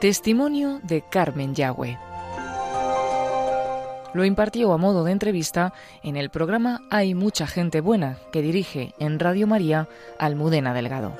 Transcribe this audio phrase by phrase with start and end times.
[0.00, 1.98] Testimonio de Carmen Yagüe.
[4.14, 5.72] Lo impartió a modo de entrevista
[6.04, 9.88] en el programa Hay mucha gente buena que dirige en Radio María
[10.20, 11.16] Almudena Delgado.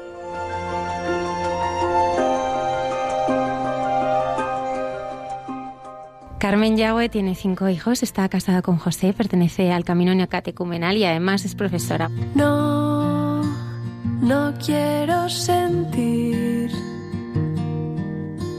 [6.38, 11.45] Carmen Yagüe tiene cinco hijos, está casada con José, pertenece al Camino Neocatecumenal y además
[11.45, 12.08] es profesora.
[12.37, 13.42] No,
[14.21, 16.48] no quiero sentir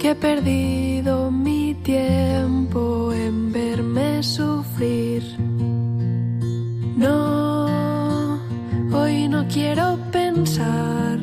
[0.09, 5.21] he perdido mi tiempo en verme sufrir.
[6.97, 8.39] No,
[8.91, 11.19] hoy no quiero pensar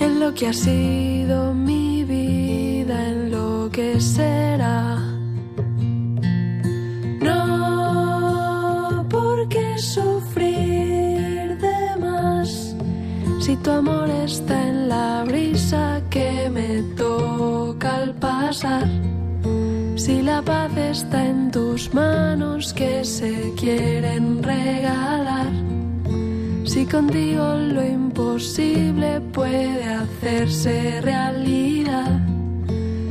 [0.00, 4.98] en lo que ha sido mi vida, en lo que será.
[7.20, 12.74] No, porque sufrir de más
[13.38, 16.45] si tu amor está en la brisa que
[19.96, 25.52] Si la paz está en tus manos que se quieren regalar.
[26.64, 32.18] Si contigo lo imposible puede hacerse realidad.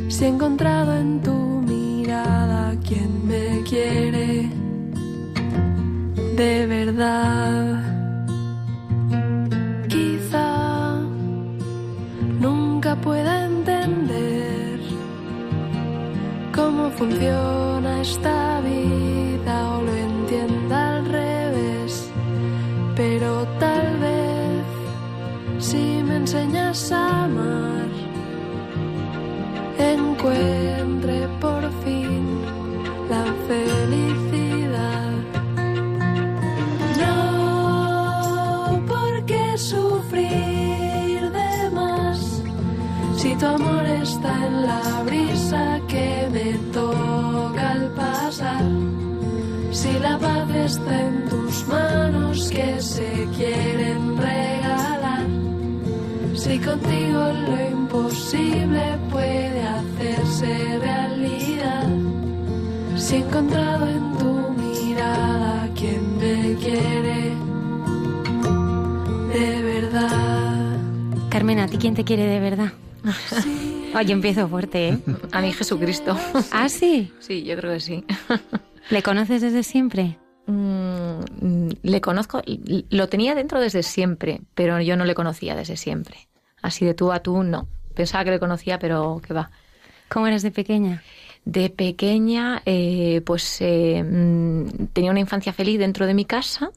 [0.08, 4.50] Si he encontrado en tu mirada quien me quiere
[6.36, 7.84] de verdad.
[9.90, 10.96] Quizá
[12.40, 14.35] nunca pueda entender
[16.98, 22.10] funciona esta vida o lo entienda al revés,
[22.96, 24.66] pero tal vez
[25.60, 27.90] si me enseñas a amar,
[29.78, 32.24] encuentre por fin
[33.10, 35.12] la felicidad.
[37.02, 42.42] No, porque sufrir de más
[43.18, 45.35] si tu amor está en la brisa
[50.66, 55.28] está en tus manos que se quieren regalar.
[56.34, 61.88] Si contigo lo imposible puede hacerse realidad.
[62.96, 67.36] Si he encontrado en tu mirada quien me quiere
[69.34, 70.80] de verdad.
[71.30, 72.74] Carmen, ¿a ti quién te quiere de verdad?
[73.96, 75.00] Oye, empiezo fuerte, ¿eh?
[75.32, 76.18] A mí Jesucristo.
[76.52, 77.14] ¿Ah, sí?
[77.20, 78.04] Sí, yo creo que sí.
[78.90, 80.18] ¿Le conoces desde siempre?
[81.84, 82.42] Le conozco,
[82.90, 86.28] lo tenía dentro desde siempre, pero yo no le conocía desde siempre.
[86.62, 87.68] Así de tú a tú, no.
[87.94, 89.52] Pensaba que le conocía, pero que va.
[90.10, 91.04] ¿Cómo eras de pequeña?
[91.46, 96.72] De pequeña, eh, pues eh, mm, tenía una infancia feliz dentro de mi casa.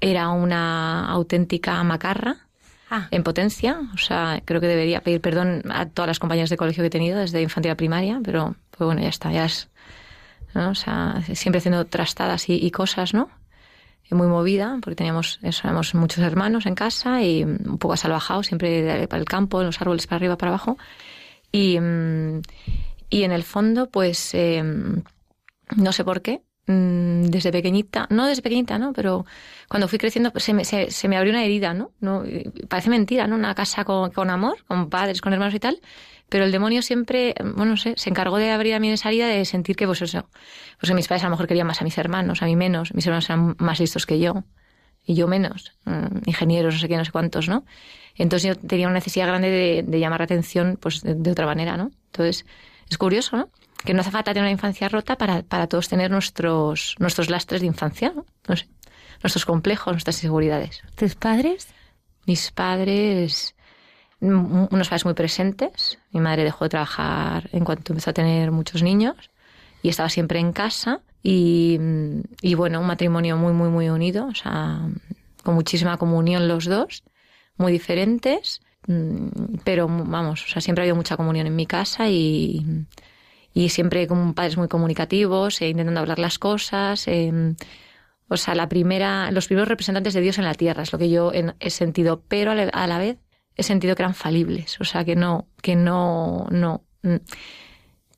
[0.00, 2.46] Era una auténtica macarra
[2.94, 3.80] Ah, en potencia.
[3.94, 6.90] O sea, creo que debería pedir perdón a todas las compañeras de colegio que he
[6.90, 9.70] tenido desde infantil a primaria, pero pues bueno, ya está, ya es.
[10.52, 10.68] ¿no?
[10.68, 13.30] O sea, siempre haciendo trastadas y, y cosas, ¿no?
[14.12, 19.20] Muy movida, porque teníamos, éramos muchos hermanos en casa y un poco asalvajados, siempre para
[19.20, 20.76] el campo, los árboles para arriba, para abajo.
[21.50, 22.42] Y, mm,
[23.10, 24.62] y en el fondo, pues, eh,
[25.76, 28.92] no sé por qué, mm, desde pequeñita, no desde pequeñita, ¿no?
[28.92, 29.24] Pero
[29.68, 31.92] cuando fui creciendo pues, se me, se, se me abrió una herida, ¿no?
[32.68, 33.36] parece mentira, ¿no?
[33.36, 35.80] Una casa con, con amor, con padres, con hermanos y tal.
[36.28, 39.26] Pero el demonio siempre, bueno, no sé, se encargó de abrir a mí esa herida
[39.26, 40.30] de sentir que, pues eso,
[40.80, 42.94] pues que mis padres a lo mejor querían más a mis hermanos, a mí menos,
[42.94, 44.42] mis hermanos eran más listos que yo,
[45.04, 47.64] y yo menos, mm, ingenieros, no sé qué, no sé cuántos, ¿no?
[48.14, 51.44] Entonces yo tenía una necesidad grande de, de llamar la atención, pues de, de otra
[51.44, 51.90] manera, ¿no?
[52.06, 52.46] Entonces,
[52.92, 53.50] es curioso, ¿no?
[53.84, 57.60] Que no hace falta tener una infancia rota para, para todos tener nuestros, nuestros lastres
[57.60, 58.26] de infancia, ¿no?
[58.48, 58.68] No sé,
[59.22, 60.82] nuestros complejos, nuestras inseguridades.
[60.94, 61.68] ¿Tus padres?
[62.26, 63.54] Mis padres,
[64.20, 65.98] mm, unos padres muy presentes.
[66.12, 69.16] Mi madre dejó de trabajar en cuanto empezó a tener muchos niños
[69.82, 71.00] y estaba siempre en casa.
[71.22, 74.80] Y, mm, y bueno, un matrimonio muy, muy, muy unido, o sea,
[75.42, 77.04] con muchísima comunión los dos,
[77.56, 78.71] muy diferentes, mm,
[79.64, 82.64] pero vamos, o sea, siempre ha habido mucha comunión en mi casa y,
[83.54, 87.06] y siempre con padres muy comunicativos, e intentando hablar las cosas.
[87.08, 87.54] eh,
[88.28, 91.10] o sea, la primera, los primeros representantes de Dios en la tierra es lo que
[91.10, 93.18] yo he sentido, pero a la, a la vez
[93.56, 96.84] he sentido que eran falibles, o sea, que no, que no, no.
[97.02, 97.16] mm,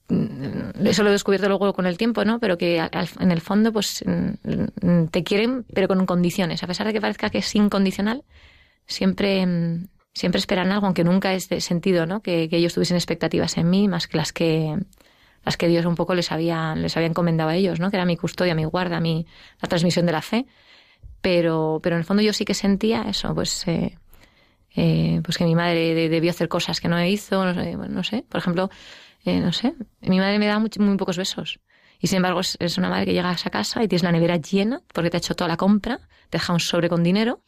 [0.09, 2.41] mm, Eso lo he descubierto luego con el tiempo, ¿no?
[2.41, 2.79] Pero que
[3.21, 6.63] en el fondo, pues, mm, mm, te quieren, pero con condiciones.
[6.63, 8.25] A pesar de que parezca que es incondicional,
[8.87, 12.23] siempre, mm, siempre esperan algo, aunque nunca es de sentido, ¿no?
[12.23, 14.79] Que, que ellos tuviesen expectativas en mí, más que las que,
[15.45, 17.91] las que Dios un poco les había, les había encomendado a ellos, ¿no?
[17.91, 19.27] Que era mi custodia, mi guarda, mi,
[19.61, 20.47] la transmisión de la fe.
[21.21, 23.97] Pero, pero en el fondo yo sí que sentía eso, pues, eh,
[24.77, 28.71] eh, pues que mi madre debió hacer cosas que no hizo, no sé, por ejemplo,
[29.25, 31.61] eh, no sé, mi madre me da muy, muy pocos besos.
[31.99, 34.83] Y sin embargo es, una madre que llega a casa y tienes la nevera llena
[34.93, 37.41] porque te ha hecho toda la compra, te deja un sobre con dinero,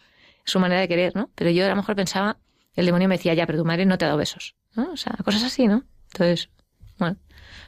[0.44, 1.30] su manera de querer, ¿no?
[1.34, 2.38] Pero yo a lo mejor pensaba,
[2.76, 4.93] el demonio me decía, ya, pero tu madre no te ha dado besos, ¿no?
[4.93, 5.84] O sea, cosas así, ¿no?
[6.12, 6.50] Entonces,
[6.99, 7.17] bueno.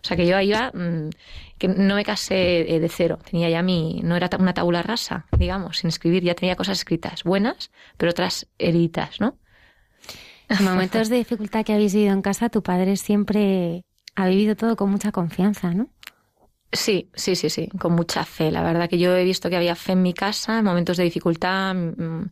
[0.02, 1.10] O sea, que yo iba, mm,
[1.58, 3.18] que no me casé eh, de cero.
[3.28, 6.22] Tenía ya mi, no era una tabula rasa, digamos, sin escribir.
[6.22, 9.38] Ya tenía cosas escritas, buenas, pero otras heridas, ¿no?
[10.48, 13.84] En momentos de dificultad que habéis vivido en casa, tu padre siempre
[14.14, 15.90] ha vivido todo con mucha confianza, ¿no?
[16.72, 18.50] Sí, sí, sí, sí, con mucha fe.
[18.50, 21.04] La verdad que yo he visto que había fe en mi casa en momentos de
[21.04, 21.74] dificultad.
[21.74, 22.30] Mm,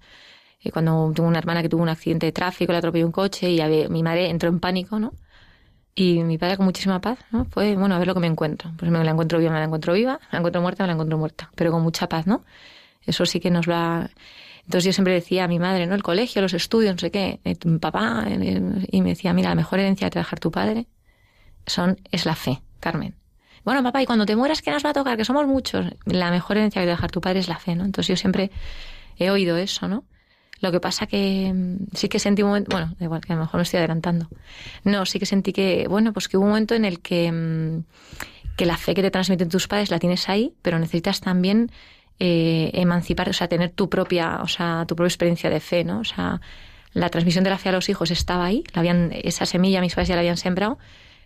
[0.61, 3.51] y cuando tuve una hermana que tuvo un accidente de tráfico, le atropelló un coche
[3.51, 5.13] y mi madre entró en pánico, ¿no?
[5.95, 7.47] Y mi padre con muchísima paz, ¿no?
[7.47, 8.71] Fue, bueno, a ver lo que me encuentro.
[8.77, 10.93] Pues me la encuentro viva, me la encuentro viva, me la encuentro muerta, me la
[10.93, 11.51] encuentro muerta.
[11.55, 12.45] Pero con mucha paz, ¿no?
[13.03, 14.11] Eso sí que nos va...
[14.65, 15.95] Entonces yo siempre decía a mi madre, ¿no?
[15.95, 17.41] El colegio, los estudios, no sé qué.
[17.45, 18.61] Eh, papá, eh,
[18.91, 20.87] y me decía, mira, la mejor herencia que a dejar tu padre
[21.67, 23.15] son, es la fe, Carmen.
[23.65, 25.17] Bueno, papá, y cuando te mueras, ¿qué nos va a tocar?
[25.17, 25.87] Que somos muchos.
[26.05, 27.85] La mejor herencia que a dejar tu padre es la fe, ¿no?
[27.85, 28.51] Entonces yo siempre
[29.17, 30.05] he oído eso, ¿no?
[30.61, 33.43] Lo que pasa que mm, sí que sentí un momento, bueno, igual que a lo
[33.43, 34.29] mejor me estoy adelantando.
[34.85, 37.85] No, sí que sentí que, bueno, pues que hubo un momento en el que, mm,
[38.57, 41.71] que la fe que te transmiten tus padres la tienes ahí, pero necesitas también
[42.19, 46.01] eh, emancipar, o sea, tener tu propia, o sea, tu propia experiencia de fe, ¿no?
[46.01, 46.41] O sea,
[46.95, 49.95] la transmisión de la fe a los hijos estaba ahí, la habían, esa semilla mis
[49.95, 50.79] padres ya la habían sembrado,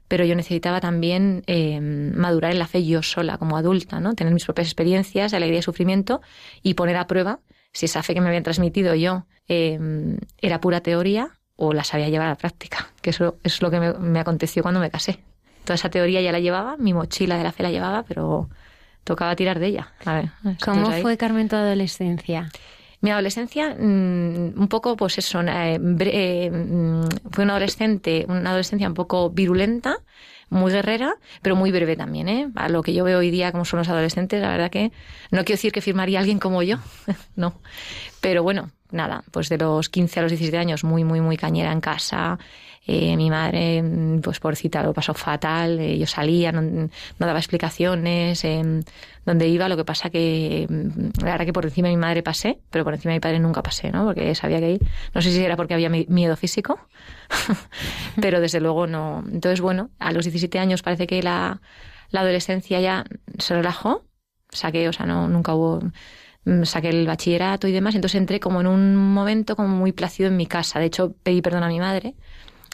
[0.08, 4.14] pero yo necesitaba también eh, madurar en la fe yo sola, como adulta, ¿no?
[4.14, 6.20] Tener mis propias experiencias de alegría y sufrimiento
[6.64, 7.38] y poner a prueba
[7.72, 12.08] si esa fe que me habían transmitido yo em, era pura teoría o la sabía
[12.08, 15.20] llevar a la práctica, que eso, es lo que me, aconteció cuando me casé.
[15.64, 18.48] Toda esa teoría ya la llevaba, mi mochila de la fe la llevaba, pero
[19.04, 19.92] tocaba tirar de ella.
[20.64, 22.50] ¿Cómo fue, Carmen, tu adolescencia?
[23.02, 28.88] Mi adolescencia, mm, un poco, pues eso, eh, eh, mm, fue una adolescente, una adolescencia
[28.88, 29.98] un poco virulenta,
[30.50, 32.48] muy guerrera, pero muy breve también, ¿eh?
[32.56, 34.92] A lo que yo veo hoy día como son los adolescentes, la verdad que
[35.30, 36.78] no quiero decir que firmaría alguien como yo,
[37.36, 37.54] no.
[38.20, 41.72] Pero bueno, nada, pues de los 15 a los 17 años muy, muy, muy cañera
[41.72, 42.38] en casa,
[42.86, 45.78] eh, mi madre, mm, pues por cita, lo pasó fatal.
[45.80, 46.88] Eh, yo salía, no,
[47.18, 48.44] daba explicaciones.
[48.44, 48.82] Eh,
[49.26, 52.22] donde iba, lo que pasa que, mm, la verdad que por encima de mi madre
[52.22, 54.06] pasé, pero por encima de mi padre nunca pasé, ¿no?
[54.06, 54.80] Porque sabía que ir.
[55.14, 56.80] No sé si era porque había miedo físico,
[58.20, 59.22] pero desde luego no.
[59.30, 61.60] Entonces, bueno, a los 17 años parece que la,
[62.10, 63.04] la adolescencia ya
[63.38, 64.06] se relajó.
[64.50, 65.80] Saqué, o sea, no, nunca hubo
[66.44, 70.28] mm, saqué el bachillerato y demás, entonces entré como en un momento como muy plácido
[70.28, 70.80] en mi casa.
[70.80, 72.14] De hecho, pedí perdón a mi madre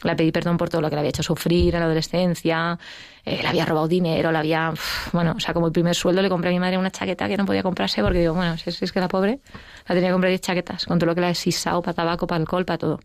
[0.03, 2.79] le pedí perdón por todo lo que le había hecho sufrir en la adolescencia,
[3.25, 4.73] eh, le había robado dinero, le había.
[5.13, 7.37] Bueno, o sea, como el primer sueldo le compré a mi madre una chaqueta que
[7.37, 9.41] no podía comprarse porque digo, bueno, si es, que la pobre
[9.87, 12.27] la tenía que comprar 10 chaquetas con todo lo que le he sisado para tabaco,
[12.27, 13.01] para alcohol, para todo.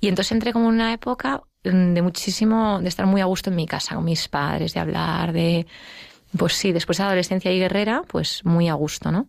[0.00, 3.56] Y entonces entré como en una época de muchísimo, de estar muy a gusto en
[3.56, 5.66] mi casa, con mis padres, de hablar, de.
[6.36, 9.28] Pues sí, después de la adolescencia y guerrera, pues muy a gusto, ¿no?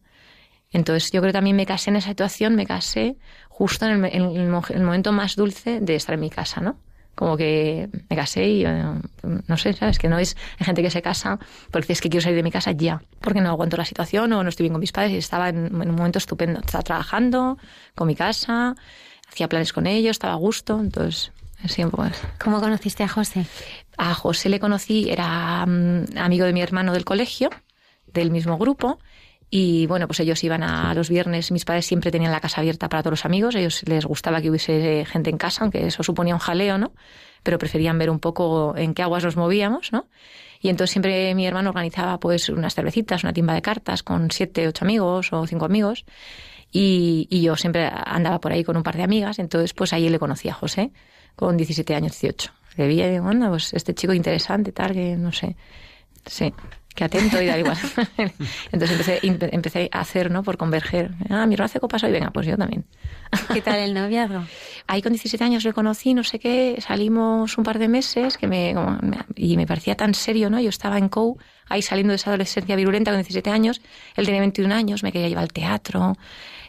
[0.72, 3.18] Entonces yo creo que también me casé en esa situación, me casé
[3.60, 6.78] justo en el, momento más dulce de estar en mi casa, ¿no?
[7.14, 8.84] Como que me casé y eh,
[9.48, 10.00] no sé, ¿sabes?
[10.00, 11.38] Que no es hay gente que se casa
[11.70, 14.44] porque es que quiero salir de mi casa ya, porque no aguanto la situación o
[14.44, 16.62] no estoy bien con mis padres y estaba en, un momento estupendo.
[16.62, 17.58] Estaba trabajando
[17.96, 18.78] con mi casa,
[19.30, 22.06] hacía planes con ellos, estaba a gusto, entonces así un poco.
[22.42, 23.46] ¿Cómo conociste a José?
[23.98, 27.50] A José le conocí, era mm, amigo de mi hermano del colegio,
[28.08, 29.00] del mismo grupo,
[29.52, 32.88] y bueno, pues ellos iban a los viernes, mis padres siempre tenían la casa abierta
[32.88, 36.36] para todos los amigos, ellos les gustaba que hubiese gente en casa, aunque eso suponía
[36.36, 36.94] un jaleo, ¿no?
[37.42, 40.08] Pero preferían ver un poco en qué aguas nos movíamos, ¿no?
[40.62, 44.68] Y entonces siempre mi hermano organizaba pues unas cervecitas, una timba de cartas con siete,
[44.68, 46.06] ocho amigos o cinco amigos.
[46.72, 50.08] Y, y yo siempre andaba por ahí con un par de amigas, entonces pues ahí
[50.10, 50.92] le conocí a José,
[51.36, 52.52] con 17 años, 18.
[52.76, 55.56] Le vi y anda, pues este chico interesante, tal, que no sé.
[56.26, 56.54] Sí
[57.00, 57.78] que atento y da igual.
[58.74, 59.20] Entonces empecé,
[59.56, 60.44] empecé a hacer, ¿no?
[60.44, 61.12] Por converger.
[61.30, 62.84] Ah, mi hermano hace copas hoy, venga, pues yo también.
[63.54, 64.44] ¿Qué tal el noviazgo?
[64.86, 68.48] Ahí con 17 años le conocí, no sé qué, salimos un par de meses que
[68.48, 68.76] me,
[69.36, 70.60] y me parecía tan serio, ¿no?
[70.60, 71.38] Yo estaba en COU,
[71.70, 73.82] ahí saliendo de esa adolescencia virulenta con 17 años,
[74.16, 76.18] él tenía 21 años, me quería llevar al teatro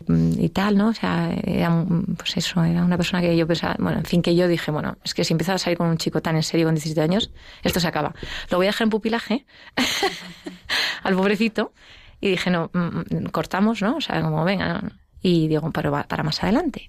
[0.07, 0.89] mm, y tal, ¿no?
[0.89, 1.85] O sea, era,
[2.17, 4.99] pues eso, era una persona que yo pensaba, bueno, en fin, que yo dije, bueno,
[5.05, 7.31] es que si empezaba a salir con un chico tan en serio con 17 años,
[7.63, 8.15] esto se acaba.
[8.51, 9.47] Lo voy a dejar en pupilaje
[11.03, 11.73] al pobrecito
[12.21, 13.97] y dije, no, mm, mm, cortamos, ¿no?
[13.97, 14.83] O sea, como, venga,
[15.23, 16.89] y digo, para, para más adelante.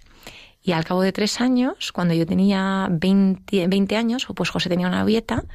[0.63, 4.87] Y al cabo de tres años, cuando yo tenía 20, 20 años, pues José tenía
[4.87, 5.45] una dieta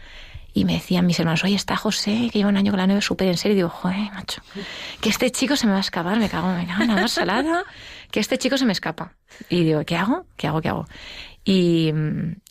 [0.56, 3.02] Y me decían mis hermanos, oye, está José, que lleva un año con la novia
[3.02, 3.52] súper en serio.
[3.52, 4.40] Y digo, joder, macho,
[5.02, 7.62] que este chico se me va a escapar, me cago, me cago en la salada,
[8.10, 9.12] que este chico se me escapa.
[9.50, 10.24] Y digo, ¿qué hago?
[10.38, 10.62] ¿Qué hago?
[10.62, 10.86] ¿Qué hago?
[11.44, 11.92] Y,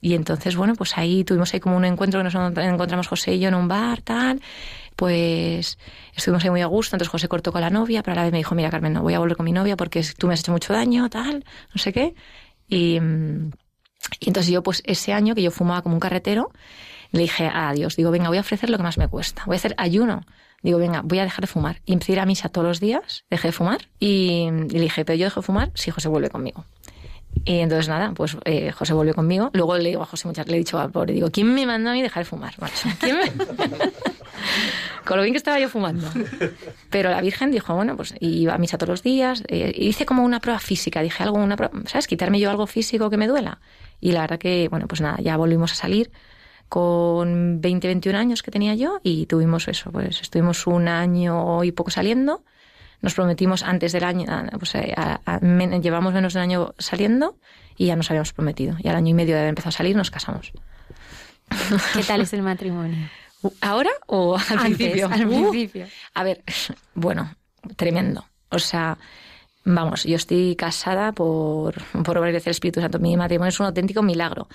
[0.02, 3.40] y entonces, bueno, pues ahí tuvimos ahí como un encuentro que nos encontramos José y
[3.40, 4.40] yo en un bar, tal
[4.96, 5.78] pues
[6.16, 8.32] estuvimos ahí muy a gusto, entonces José cortó con la novia, pero a la vez
[8.32, 10.40] me dijo, mira Carmen, no voy a volver con mi novia porque tú me has
[10.40, 11.44] hecho mucho daño, tal,
[11.74, 12.16] no sé qué.
[12.70, 12.98] Y,
[14.20, 16.52] y entonces yo, pues ese año que yo fumaba como un carretero,
[17.16, 19.56] le dije a Dios, digo, venga, voy a ofrecer lo que más me cuesta, voy
[19.56, 20.26] a hacer ayuno.
[20.62, 21.82] Digo, venga, voy a dejar de fumar.
[21.86, 25.26] Y empecé a misa todos los días, dejé de fumar y, le dije, pero yo
[25.26, 26.66] dejo de fumar si José vuelve conmigo.
[27.44, 29.52] Y entonces nada, pues eh, José volvió conmigo.
[29.54, 31.92] Luego le digo a José muchas, le he dicho al pobre, digo, ¿quién me mandó
[31.92, 32.90] a mí dejar de fumar, macho?
[33.00, 33.32] ¿Quién me...
[35.06, 36.10] Con lo bien que estaba yo fumando.
[36.90, 39.44] Pero la Virgen dijo, bueno, pues iba a misa todos los días.
[39.48, 42.08] Eh, hice como una prueba física, dije algo, una prueba, ¿sabes?
[42.08, 43.60] Quitarme yo algo físico que me duela.
[44.02, 46.10] Y la verdad que, bueno, pues nada, ya volvimos a salir
[46.70, 51.72] con 20, 21 años que tenía yo y tuvimos eso, pues estuvimos un año y
[51.72, 52.44] poco saliendo.
[53.02, 54.26] Nos prometimos antes del año,
[54.58, 54.96] pues eh,
[55.82, 57.38] llevamos menos de un año saliendo
[57.78, 58.78] y ya nos habíamos prometido.
[58.80, 60.52] Y al año y medio de haber empezado a salir nos casamos.
[61.94, 63.10] ¿Qué tal es el matrimonio?
[63.62, 65.08] ¿Ahora o al principio?
[65.12, 65.88] Al uh, principio.
[66.14, 66.44] a ver,
[66.96, 67.36] bueno,
[67.76, 68.26] tremendo.
[68.50, 68.98] O sea,
[69.68, 73.00] Vamos, yo estoy casada por, por obra del Espíritu Santo.
[73.00, 74.48] Mi matrimonio es un auténtico milagro.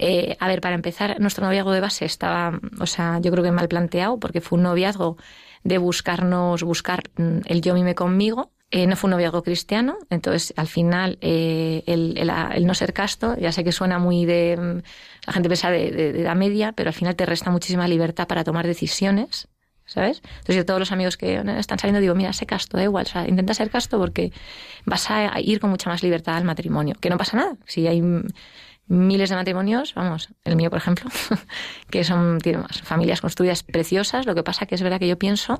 [0.00, 3.52] Eh, a ver, para empezar, nuestro noviazgo de base estaba, o sea, yo creo que
[3.52, 5.16] mal planteado, porque fue un noviazgo
[5.62, 8.50] de buscarnos, buscar mm, el yo mime conmigo.
[8.70, 13.34] Eh, no fue un noviazgo cristiano, entonces al final eh, el, el, no ser casto,
[13.38, 14.56] ya sé que suena muy de.
[14.56, 14.82] Mm,
[15.26, 18.26] la gente piensa de, de, de la media, pero al final te resta muchísima libertad
[18.26, 19.48] para tomar decisiones
[19.88, 20.22] ¿sabes?
[20.24, 23.08] Entonces yo todos los amigos que están saliendo digo, mira, sé casto, da igual, o
[23.08, 24.32] sea, intenta ser casto porque
[24.84, 28.02] vas a ir con mucha más libertad al matrimonio, que no pasa nada, si hay
[28.86, 31.10] miles de matrimonios, vamos, el mío por ejemplo,
[31.90, 35.58] que son tiene familias construidas preciosas, lo que pasa que es verdad que yo pienso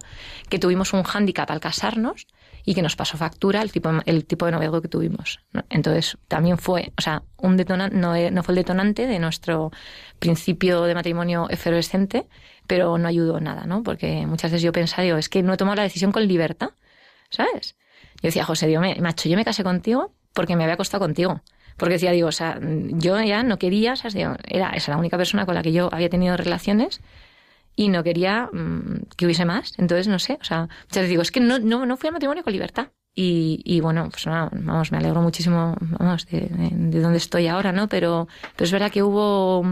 [0.49, 2.27] que tuvimos un hándicap al casarnos
[2.69, 5.41] y que nos pasó factura el tipo, el tipo de noviazgo que tuvimos.
[5.71, 9.73] Entonces, también fue, o sea, un detonante, no, no fue el detonante de nuestro
[10.19, 12.29] principio de matrimonio efervescente,
[12.67, 13.83] pero no ayudó nada, ¿no?
[13.83, 16.73] Porque muchas veces yo pensaba, digo, es que no he tomado la decisión con libertad,
[17.31, 17.75] ¿sabes?
[18.17, 21.41] Yo decía, José, digo, macho, yo me casé contigo porque me había costado contigo.
[21.79, 25.17] Porque decía, digo, o sea, yo ya no quería, o sea, era esa la única
[25.17, 27.01] persona con la que yo había tenido relaciones
[27.79, 29.73] y no quería mm, que hubiese más.
[29.79, 32.13] Entonces, no sé, o sea, muchas veces digo, es que no, no, no fui al
[32.13, 32.89] matrimonio con libertad.
[33.15, 37.89] Y, y bueno, pues vamos, me alegro muchísimo, vamos, de, de, donde estoy ahora, ¿no?
[37.89, 39.65] Pero, pero es verdad que hubo,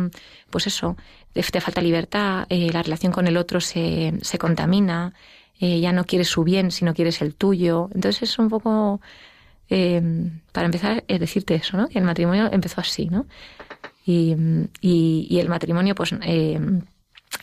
[0.50, 0.96] pues eso,
[1.32, 5.12] te falta libertad, eh, la relación con el otro se, se contamina,
[5.58, 7.90] eh, ya no quieres su bien, sino quieres el tuyo.
[7.92, 9.00] Entonces es un poco,
[9.68, 10.00] eh,
[10.52, 11.88] para empezar, es decirte eso, ¿no?
[11.88, 13.26] Que el matrimonio empezó así, ¿no?
[14.04, 14.36] Y,
[14.80, 16.14] y, y el matrimonio, pues,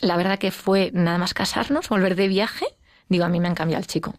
[0.00, 2.66] la verdad que fue nada más casarnos, volver de viaje,
[3.08, 4.14] digo, a mí me han cambiado el chico.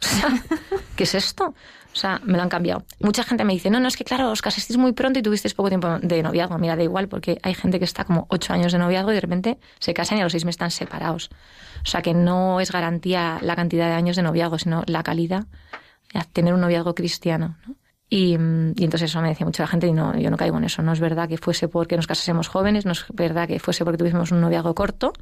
[0.00, 0.28] O sea,
[0.96, 1.54] ¿qué es esto?
[1.92, 2.84] O sea, me lo han cambiado.
[3.00, 5.54] Mucha gente me dice, no, no, es que claro, os casasteis muy pronto y tuvisteis
[5.54, 6.58] poco tiempo de noviazgo.
[6.58, 9.20] Mira, da igual, porque hay gente que está como ocho años de noviazgo y de
[9.20, 11.30] repente se casan y a los seis meses están separados.
[11.82, 15.46] O sea, que no es garantía la cantidad de años de noviazgo, sino la calidad,
[16.32, 17.56] tener un noviazgo cristiano.
[18.10, 20.82] Y, y, entonces eso me decía mucha gente y no, yo no caigo en eso.
[20.82, 23.98] No es verdad que fuese porque nos casásemos jóvenes, no es verdad que fuese porque
[23.98, 25.12] tuviésemos un noviazgo corto,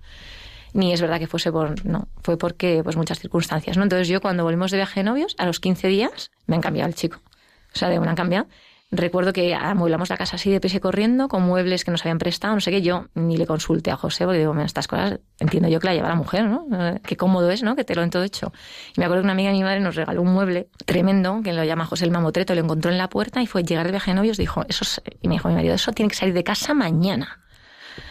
[0.73, 3.83] ni es verdad que fuese por, no, fue porque pues muchas circunstancias, ¿no?
[3.83, 6.89] Entonces yo cuando volvimos de viaje de novios, a los 15 días me han cambiado
[6.89, 7.21] el chico.
[7.75, 8.47] O sea, de una han cambiado.
[8.93, 12.55] Recuerdo que amueblamos la casa así de pese corriendo, con muebles que nos habían prestado,
[12.55, 12.83] no sé qué.
[12.83, 16.09] Yo ni le consulté a José, porque digo, estas cosas entiendo yo que la lleva
[16.09, 16.67] la mujer, ¿no?
[17.03, 17.75] Qué cómodo es, ¿no?
[17.75, 18.53] Que te lo han todo hecho.
[18.97, 21.53] Y me acuerdo que una amiga de mi madre nos regaló un mueble tremendo, que
[21.53, 24.13] lo llama José el Mamotreto, lo encontró en la puerta y fue llegar de viaje
[24.13, 24.85] de novios, dijo, eso
[25.21, 27.41] y me dijo mi marido, eso tiene que salir de casa mañana.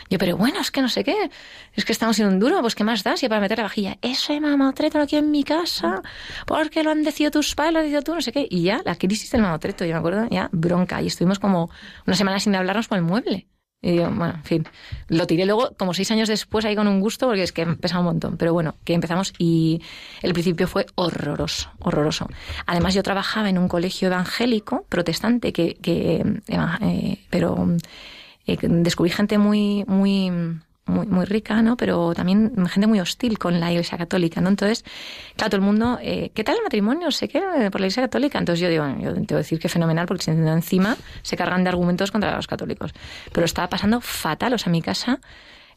[0.10, 1.30] Yo, pero bueno, es que no sé qué.
[1.74, 3.24] Es que estamos en un duro, pues ¿qué más das?
[3.24, 6.02] Y para meter la vajilla, eso de mamotreto aquí en mi casa,
[6.46, 8.48] porque lo han decidido tus padres, lo has decidido tú, no sé qué.
[8.50, 11.02] Y ya, la crisis del mamotreto, yo me acuerdo, ya, bronca.
[11.02, 11.70] Y estuvimos como
[12.06, 13.48] una semana sin hablarnos con el mueble.
[13.82, 14.68] Y yo, bueno, en fin,
[15.10, 18.00] lo tiré luego como seis años después ahí con un gusto porque es que pesaba
[18.00, 18.38] un montón.
[18.38, 19.82] Pero bueno, que empezamos y
[20.24, 22.28] el principio fue horroroso, horroroso.
[22.66, 27.68] Además yo trabajaba en un colegio evangélico protestante que, que eh, pero
[28.46, 30.32] eh, descubrí gente muy, muy,
[30.86, 31.78] muy, muy, rica, ¿no?
[31.78, 34.50] Pero también gente muy hostil con la Iglesia Católica, ¿no?
[34.50, 34.84] Entonces,
[35.36, 37.12] claro, todo el mundo, eh, ¿qué tal el matrimonio?
[37.12, 37.40] ¿Sé qué?
[37.72, 38.40] Por la Iglesia Católica.
[38.40, 42.12] Entonces yo digo, yo tengo que decir que fenomenal porque encima se cargan de argumentos
[42.12, 42.94] contra los católicos.
[43.32, 45.20] Pero estaba pasando fatal, o sea, mi casa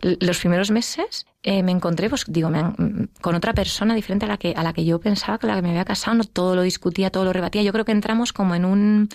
[0.01, 2.63] los primeros meses eh, me encontré, pues digo, me
[3.21, 5.63] con otra persona diferente a la que a la que yo pensaba, con la que
[5.63, 7.63] me había casado, no todo lo discutía, todo lo rebatía.
[7.63, 9.09] Yo creo que entramos como en un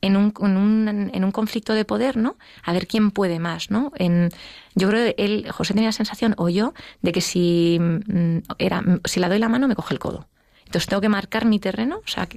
[0.00, 2.36] en un, en un, en un conflicto de poder, ¿no?
[2.62, 3.92] A ver quién puede más, ¿no?
[3.96, 4.30] En,
[4.74, 8.82] yo creo que él, José tenía la sensación, o yo, de que si, mm, era,
[9.04, 10.28] si la doy la mano me coge el codo.
[10.66, 12.28] Entonces tengo que marcar mi terreno, o sea,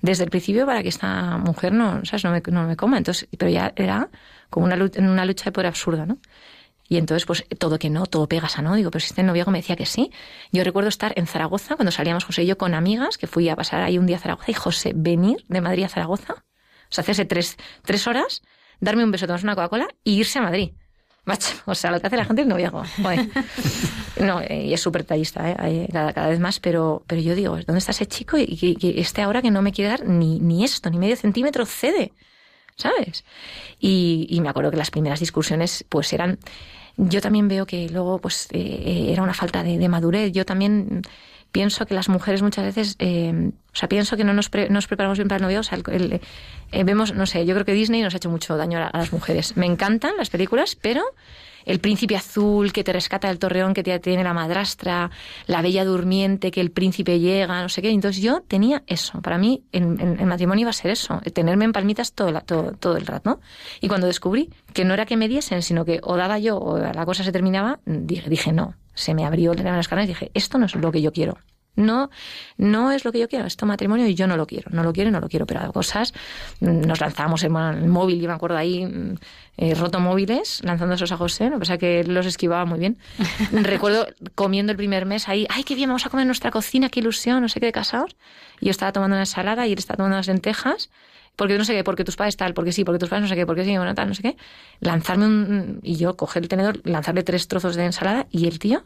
[0.00, 2.24] desde el principio para que esta mujer no, ¿sabes?
[2.24, 2.96] no, me, no me coma.
[2.96, 4.08] Entonces, pero ya era
[4.48, 6.18] como una lucha, una lucha de poder absurda, ¿no?
[6.88, 8.74] Y entonces, pues todo que no, todo pegas a no.
[8.74, 10.10] Digo, pero si este noviazgo me decía que sí.
[10.52, 13.56] Yo recuerdo estar en Zaragoza cuando salíamos José y yo con amigas, que fui a
[13.56, 16.46] pasar ahí un día a Zaragoza, y José venir de Madrid a Zaragoza,
[16.90, 18.42] o sea, hacerse tres, tres horas,
[18.80, 20.72] darme un beso, tomarse una Coca-Cola y irse a Madrid.
[21.24, 22.82] Macho, o sea, lo que hace la gente el noviazgo.
[24.18, 25.88] No, y es súper tallista, ¿eh?
[25.92, 28.36] Cada, cada, vez más, pero, pero yo digo, ¿dónde está ese chico?
[28.36, 31.64] Y que, este ahora que no me quiere dar ni, ni esto, ni medio centímetro
[31.66, 32.12] cede,
[32.74, 33.24] ¿sabes?
[33.78, 36.40] Y, y me acuerdo que las primeras discusiones pues eran
[36.98, 40.32] yo también veo que luego pues eh, eh, era una falta de, madurez.
[40.32, 41.02] Yo también
[41.52, 45.18] pienso que las mujeres muchas veces, eh, o sea, pienso que no nos, nos preparamos
[45.18, 45.60] bien para el novio.
[45.60, 45.78] O sea,
[46.84, 49.56] vemos, no sé, yo creo que Disney nos ha hecho mucho daño a, las mujeres.
[49.56, 51.02] Me encantan las películas, pero
[51.64, 55.10] el príncipe azul que te rescata del torreón que tiene la madrastra,
[55.46, 57.90] la bella durmiente que el príncipe llega, no sé qué.
[57.90, 59.20] Entonces yo tenía eso.
[59.20, 63.06] Para mí en, matrimonio iba a ser eso, tenerme en palmitas todo, todo, todo el
[63.06, 63.40] rato.
[63.80, 66.78] Y cuando descubrí que no era que me diesen, sino que o daba yo o
[66.78, 68.74] la cosa se terminaba, dije, dije no.
[68.98, 71.38] Se me abrió las caras y dije, esto no es lo que yo quiero.
[71.76, 72.10] No,
[72.56, 74.92] no es lo que yo quiero, esto matrimonio y yo no lo quiero, no lo
[74.92, 76.12] quiero y no lo quiero, pero cosas,
[76.58, 79.14] mm, nos lanzamos en el móvil, yo me acuerdo ahí, mm,
[79.58, 81.60] eh, roto móviles, lanzando esos a José, ¿no?
[81.60, 82.98] pasa que los esquivaba muy bien.
[83.52, 86.88] Recuerdo comiendo el primer mes ahí, ay, qué bien, vamos a comer en nuestra cocina,
[86.88, 88.16] qué ilusión, no sé qué de casados.
[88.60, 90.90] Y yo estaba tomando una ensalada y él estaba tomando unas lentejas
[91.38, 93.36] porque no sé qué, porque tus padres tal, porque sí, porque tus padres no sé
[93.36, 94.36] qué, porque sí, bueno, tal, no sé qué.
[94.80, 95.78] Lanzarme un.
[95.84, 98.82] Y yo coger el tenedor, lanzarle tres trozos de ensalada y el tío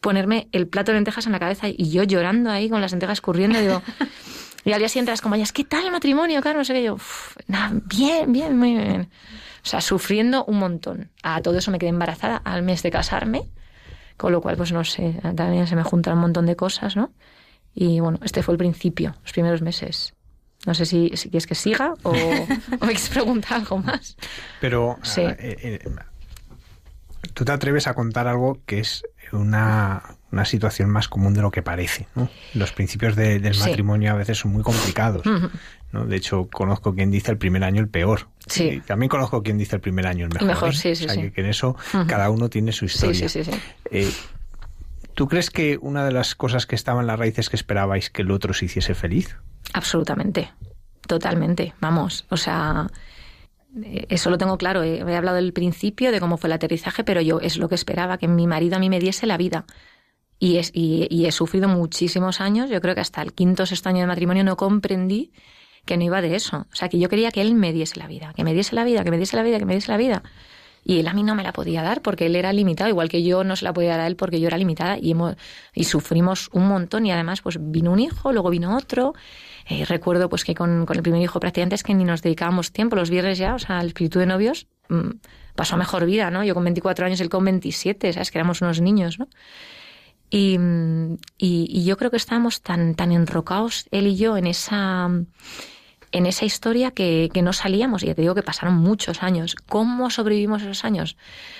[0.00, 3.16] ponerme el plato de lentejas en la cabeza y yo llorando ahí con las lentejas
[3.16, 3.82] escurriendo, digo,
[4.66, 6.60] y al día siguiente las compañías, ¿qué tal el matrimonio, Carlos?
[6.60, 6.98] No sé qué, yo,
[7.46, 9.08] nada, bien, bien, muy bien.
[9.64, 11.10] O sea, sufriendo un montón.
[11.22, 13.42] A todo eso me quedé embarazada al mes de casarme,
[14.18, 17.12] con lo cual, pues no sé, también se me juntan un montón de cosas, ¿no?
[17.74, 20.14] Y bueno, este fue el principio, los primeros meses.
[20.66, 22.12] No sé si, si quieres que siga o,
[22.70, 24.16] me quieres preguntar algo más.
[24.60, 25.22] Pero sí.
[25.22, 25.90] Eh, eh,
[27.34, 30.02] tú te atreves a contar algo que es una,
[30.32, 32.08] una situación más común de lo que parece.
[32.14, 32.28] ¿no?
[32.54, 35.24] Los principios del matrimonio a veces son muy complicados.
[35.92, 36.04] ¿no?
[36.06, 38.28] De hecho, conozco quien dice el primer año el peor.
[38.46, 38.82] Sí.
[38.86, 40.48] también conozco quien dice el primer año el mejor.
[40.48, 40.72] mejor ¿eh?
[40.72, 43.28] sí, sí, o sea, que, en eso cada uno tiene su historia.
[43.28, 43.58] Sí, sí, sí.
[43.90, 44.10] Eh,
[45.14, 48.10] ¿Tú crees que una de las cosas que estaba en la raíz es que esperabais
[48.10, 49.36] que el otro se hiciese feliz?
[49.72, 50.52] Absolutamente.
[51.06, 51.74] Totalmente.
[51.80, 52.26] Vamos.
[52.28, 52.86] O sea,
[53.82, 54.82] eh, eso lo tengo claro.
[54.82, 58.18] He hablado del principio, de cómo fue el aterrizaje, pero yo es lo que esperaba,
[58.18, 59.64] que mi marido a mí me diese la vida.
[60.38, 62.70] Y, es, y, he sufrido muchísimos años.
[62.70, 65.32] Yo creo que hasta el quinto o sexto año de matrimonio no comprendí
[65.84, 66.66] que no iba de eso.
[66.70, 68.84] O sea, que yo quería que él me diese la vida, que me diese la
[68.84, 70.22] vida, que me diese la vida, que me diese la vida.
[70.84, 73.22] Y él a mí no me la podía dar porque él era limitado, igual que
[73.22, 75.36] yo no se la podía dar a él porque yo era limitada y, hemos,
[75.74, 79.14] y sufrimos un montón y además pues vino un hijo, luego vino otro
[79.68, 82.96] eh, recuerdo pues que con, el primer hijo prácticamente es que ni nos dedicábamos tiempo,
[82.96, 85.10] los viernes ya, o sea, el espíritu de novios mm,
[85.54, 86.42] pasó a mejor vida, ¿no?
[86.42, 88.30] Yo con 24 años, él con 27, ¿sabes?
[88.30, 89.28] Que éramos unos niños, ¿no?
[90.30, 90.58] Y,
[91.38, 95.08] y, yo creo que estábamos tan, tan enrocados, él y yo, en esa
[96.12, 98.02] en esa historia que, que, no salíamos.
[98.02, 99.54] Y ya te digo que pasaron muchos años.
[99.68, 101.16] ¿Cómo sobrevivimos esos años?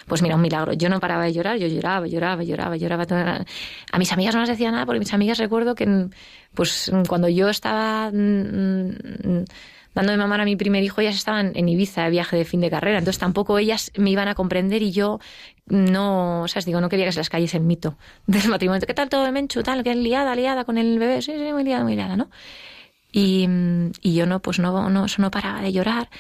[0.07, 0.73] Pues mira, un milagro.
[0.73, 3.45] Yo no paraba de llorar, yo lloraba, lloraba, lloraba, lloraba.
[3.93, 6.09] A mis amigas no les decía nada porque mis amigas recuerdo que
[6.55, 9.45] pues cuando yo estaba mm, mm,
[9.95, 12.61] dando de mamar a mi primer hijo, ellas estaban en Ibiza de viaje de fin
[12.61, 12.99] de carrera.
[12.99, 15.21] Entonces tampoco ellas me iban a comprender y yo
[15.67, 18.87] no, o sea, digo, no quería que se las cayese el mito del matrimonio.
[18.87, 19.63] ¿Qué tal todo el menchu?
[19.63, 21.21] Tal, que liada, liada con el bebé.
[21.23, 22.31] Sí, sí, muy liada, muy liada, ¿no?
[23.11, 23.49] Y,
[24.03, 26.11] y, yo no, pues no, no, eso no paraba de llorar.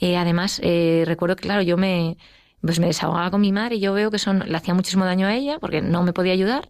[0.00, 2.16] Eh, además, eh, recuerdo que, claro, yo me,
[2.62, 5.26] pues me desahogaba con mi madre y yo veo que eso le hacía muchísimo daño
[5.26, 6.68] a ella porque no me podía ayudar.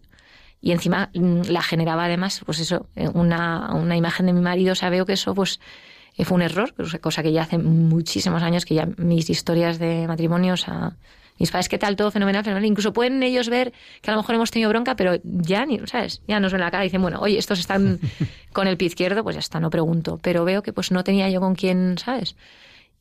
[0.61, 4.73] Y encima mm, la generaba además, pues eso, eh, una, una imagen de mi marido.
[4.73, 5.59] O sea, veo que eso, pues,
[6.25, 10.55] fue un error, cosa que ya hace muchísimos años que ya mis historias de matrimonio,
[10.55, 10.97] o sea,
[11.39, 11.95] mis padres, ¿qué tal?
[11.95, 12.67] Todo fenomenal, fenomenal.
[12.67, 16.21] Incluso pueden ellos ver que a lo mejor hemos tenido bronca, pero ya ni, ¿sabes?
[16.27, 17.99] Ya nos ven la cara y dicen, bueno, oye, estos están
[18.53, 20.19] con el pie izquierdo, pues ya está, no pregunto.
[20.21, 22.35] Pero veo que pues no tenía yo con quién, ¿sabes?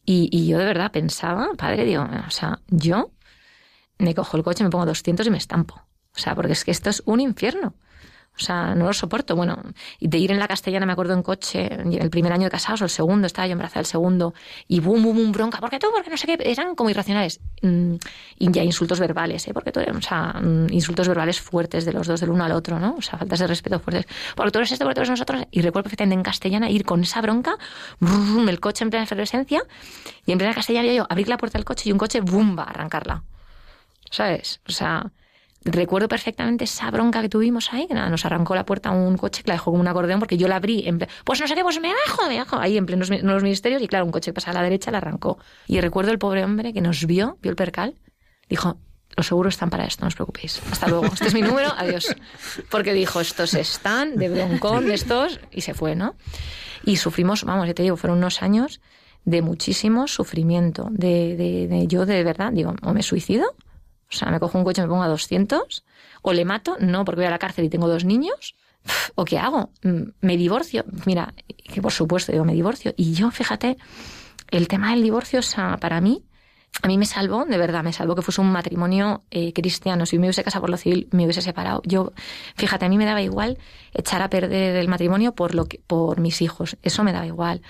[0.04, 3.10] Y, y yo de verdad pensaba, padre, digo, o sea, yo
[3.98, 5.82] me cojo el coche, me pongo 200 y me estampo.
[6.16, 7.74] O sea, porque es que esto es un infierno.
[8.38, 9.34] O sea, no lo soporto.
[9.34, 9.60] Bueno,
[10.00, 12.84] de ir en la castellana, me acuerdo en coche, el primer año de casados o
[12.84, 14.32] el segundo, estaba yo embrazada el segundo,
[14.68, 17.40] y boom, boom, boom, bronca, porque tú, porque no sé qué, eran como irracionales.
[17.62, 17.96] Mm,
[18.38, 19.54] y ya insultos verbales, ¿eh?
[19.54, 22.52] Porque tú eres, o sea, mm, insultos verbales fuertes de los dos, del uno al
[22.52, 22.94] otro, ¿no?
[22.96, 24.06] O sea, faltas de respeto fuertes.
[24.36, 25.42] Porque tú eres esto, porque tú nosotros.
[25.50, 27.56] Y recuerdo perfectamente en castellana ir con esa bronca,
[28.48, 29.62] el coche en plena efervescencia,
[30.26, 32.62] y en plena castellana yo abrir la puerta del coche y un coche, boom, va
[32.62, 33.24] a arrancarla.
[34.10, 34.60] ¿Sabes?
[34.66, 35.10] O sea,
[35.64, 39.42] recuerdo perfectamente esa bronca que tuvimos ahí, que nada, nos arrancó la puerta un coche
[39.42, 41.62] que la dejó como un acordeón porque yo la abrí, en pues no sé qué,
[41.62, 44.34] pues me bajo, me bajo, ahí en plenos los ministerios y claro, un coche que
[44.34, 45.38] pasaba a la derecha la arrancó.
[45.66, 47.96] Y recuerdo el pobre hombre que nos vio, vio el percal,
[48.48, 48.78] dijo,
[49.16, 50.62] los seguros están para esto, no os preocupéis.
[50.70, 51.06] Hasta luego.
[51.06, 52.14] Este es mi número, adiós.
[52.70, 56.14] Porque dijo, estos están de broncón, de estos, y se fue, ¿no?
[56.84, 58.80] Y sufrimos, vamos, ya te digo, fueron unos años
[59.24, 63.56] de muchísimo sufrimiento, de, de, de yo de verdad, digo, o me suicido
[64.10, 65.84] o sea, me cojo un coche me pongo a 200,
[66.22, 68.54] o le mato, no, porque voy a la cárcel y tengo dos niños,
[69.14, 70.84] o qué hago, mm, me divorcio.
[71.06, 71.34] Mira,
[71.72, 72.94] que por supuesto digo, me divorcio.
[72.96, 73.76] Y yo, fíjate,
[74.50, 76.24] el tema del divorcio, o sea, para mí,
[76.82, 80.06] a mí me salvó, de verdad, me salvó que fuese un matrimonio eh, cristiano.
[80.06, 81.82] Si me hubiese casado por lo civil, me hubiese separado.
[81.84, 82.12] Yo,
[82.56, 83.58] fíjate, a mí me daba igual
[83.92, 86.76] echar a perder el matrimonio por, lo que, por mis hijos.
[86.82, 87.62] Eso me daba igual.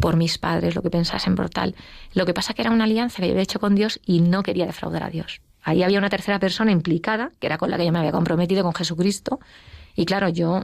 [0.00, 1.76] Por mis padres, lo que pensasen por tal.
[2.12, 4.42] Lo que pasa que era una alianza que yo había hecho con Dios y no
[4.42, 5.40] quería defraudar a Dios.
[5.66, 8.62] Ahí había una tercera persona implicada, que era con la que yo me había comprometido
[8.62, 9.40] con Jesucristo.
[9.96, 10.62] Y claro, yo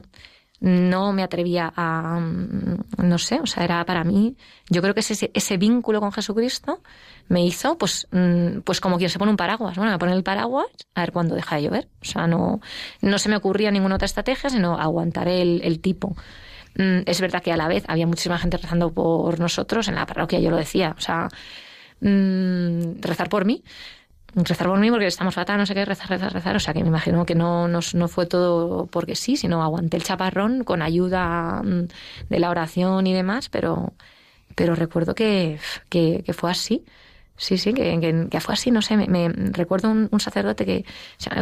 [0.61, 4.37] no me atrevía a, mm, no sé, o sea, era para mí,
[4.69, 6.81] yo creo que ese, ese vínculo con Jesucristo
[7.27, 9.75] me hizo, pues, mm, pues como quien se pone un paraguas.
[9.75, 11.89] Bueno, me pone el paraguas a ver cuándo deja de llover.
[12.01, 12.61] O sea, no,
[13.01, 16.15] no se me ocurría ninguna otra estrategia, sino aguantar el, el tipo.
[16.77, 20.05] Mm, es verdad que a la vez había muchísima gente rezando por nosotros en la
[20.05, 21.27] parroquia, yo lo decía, o sea,
[21.99, 23.63] rezar por mí
[24.35, 26.55] rezar por mí porque estamos fatal, no sé qué, rezar, rezar, rezar.
[26.55, 29.97] O sea, que me imagino que no, no, no, fue todo porque sí, sino aguanté
[29.97, 31.87] el chaparrón con ayuda mm,
[32.29, 33.93] de la oración y demás, pero,
[34.55, 36.83] pero recuerdo que, que, fue así.
[37.35, 40.85] Sí, sí, que, fue así, no sé, me, recuerdo un, sacerdote que,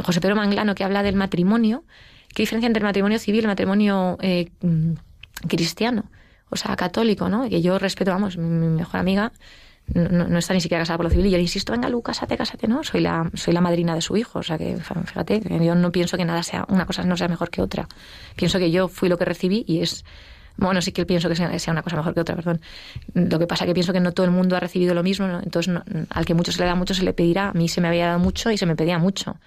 [0.03, 1.83] José Pedro Manglano, que habla del matrimonio,
[2.33, 4.93] qué diferencia entre el matrimonio civil y el matrimonio eh, mm,
[5.47, 6.05] cristiano,
[6.49, 7.47] o sea, católico, ¿no?
[7.49, 9.33] Que yo respeto, vamos, mi mejor amiga,
[9.93, 12.37] no, está ni siquiera casada por lo civil y yo le insisto, venga Lu, cásate,
[12.37, 12.83] cásate, ¿no?
[12.83, 16.17] Soy la, soy la madrina de su hijo, o sea que fíjate, yo no pienso
[16.17, 17.87] que nada sea, una cosa no sea mejor que otra.
[18.35, 20.05] Pienso que yo fui lo que recibí y es,
[20.55, 22.61] bueno, sí que pienso que sea, una cosa mejor que otra, perdón.
[23.13, 25.27] Lo que pasa es que pienso que no todo el mundo ha recibido lo mismo,
[25.43, 25.73] entonces
[26.09, 28.07] al que mucho se le da mucho se le pedirá, a mí se me había
[28.07, 29.37] dado mucho y se me pedía mucho.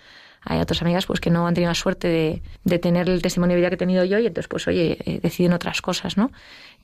[0.47, 3.55] Hay otras amigas pues que no han tenido la suerte de, de tener el testimonio
[3.55, 6.33] de vida que he tenido yo y entonces pues oye, eh, deciden otras cosas, ¿no?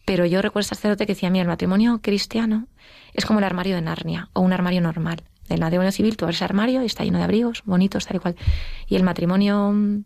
[0.07, 2.69] Pero yo recuerdo sacerdote que decía, mira, el matrimonio cristiano
[3.15, 5.23] es como el armario de Narnia o un armario normal.
[5.49, 8.21] El matrimonio civil, tú abres el armario y está lleno de abrigos, bonitos, tal y
[8.21, 8.37] cual.
[8.87, 10.05] Y el matrimonio mm,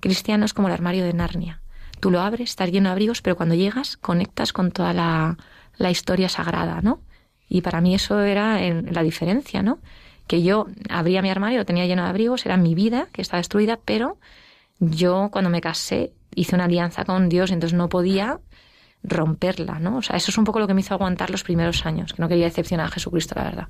[0.00, 1.62] cristiano es como el armario de Narnia.
[2.00, 5.38] Tú lo abres, estás lleno de abrigos, pero cuando llegas conectas con toda la,
[5.76, 7.00] la historia sagrada, ¿no?
[7.48, 9.78] Y para mí eso era la diferencia, ¿no?
[10.26, 13.38] Que yo abría mi armario, lo tenía lleno de abrigos, era mi vida que estaba
[13.38, 14.18] destruida, pero
[14.80, 18.40] yo cuando me casé hice una alianza con Dios, entonces no podía
[19.04, 19.98] romperla, ¿no?
[19.98, 22.22] O sea, eso es un poco lo que me hizo aguantar los primeros años, que
[22.22, 23.68] no quería decepcionar a Jesucristo, la verdad.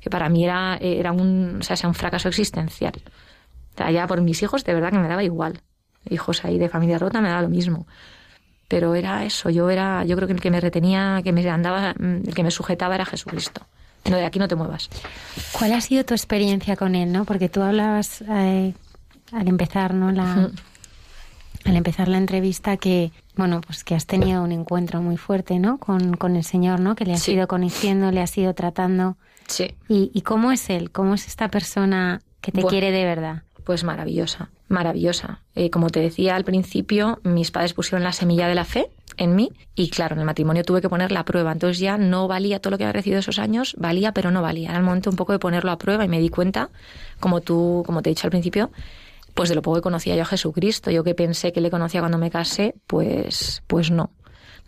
[0.00, 2.92] Que para mí era, era un, o sea, un fracaso existencial.
[3.74, 5.60] O sea, ya por mis hijos, de verdad que me daba igual.
[6.08, 7.86] Hijos ahí de familia rota me daba lo mismo.
[8.68, 11.94] Pero era eso, yo era, yo creo que el que me retenía, que me andaba,
[11.98, 13.66] el que me sujetaba era Jesucristo.
[14.10, 14.88] No, de aquí no te muevas.
[15.52, 17.24] ¿Cuál ha sido tu experiencia con él, no?
[17.24, 18.74] Porque tú hablabas eh,
[19.32, 20.12] al empezar, ¿no?
[20.12, 20.50] La,
[21.66, 25.78] al empezar la entrevista que bueno, pues que has tenido un encuentro muy fuerte, ¿no?
[25.78, 26.96] Con, con el Señor, ¿no?
[26.96, 29.16] Que le has ido conociendo, le has ido tratando.
[29.46, 29.74] Sí.
[29.88, 30.90] ¿Y, ¿Y, cómo es Él?
[30.90, 33.42] ¿Cómo es esta persona que te quiere de verdad?
[33.64, 35.40] Pues maravillosa, maravillosa.
[35.54, 39.36] Eh, como te decía al principio, mis padres pusieron la semilla de la fe en
[39.36, 41.52] mí y claro, en el matrimonio tuve que poner la prueba.
[41.52, 44.70] Entonces ya no valía todo lo que había recibido esos años, valía pero no valía.
[44.70, 46.70] Era el momento un poco de ponerlo a prueba y me di cuenta,
[47.20, 48.70] como tú, como te he dicho al principio,
[49.36, 50.90] pues de lo poco que conocía yo a Jesucristo.
[50.90, 54.10] Yo que pensé que le conocía cuando me casé, pues, pues no.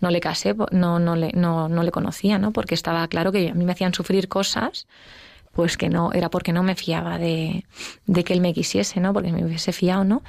[0.00, 2.52] No le casé, no, no, le, no, no le conocía, ¿no?
[2.52, 4.87] Porque estaba claro que a mí me hacían sufrir cosas,
[5.52, 7.64] pues que no, era porque no me fiaba de,
[8.07, 9.14] de que él me quisiese, ¿no?
[9.14, 10.22] Porque me hubiese fiado, ¿no?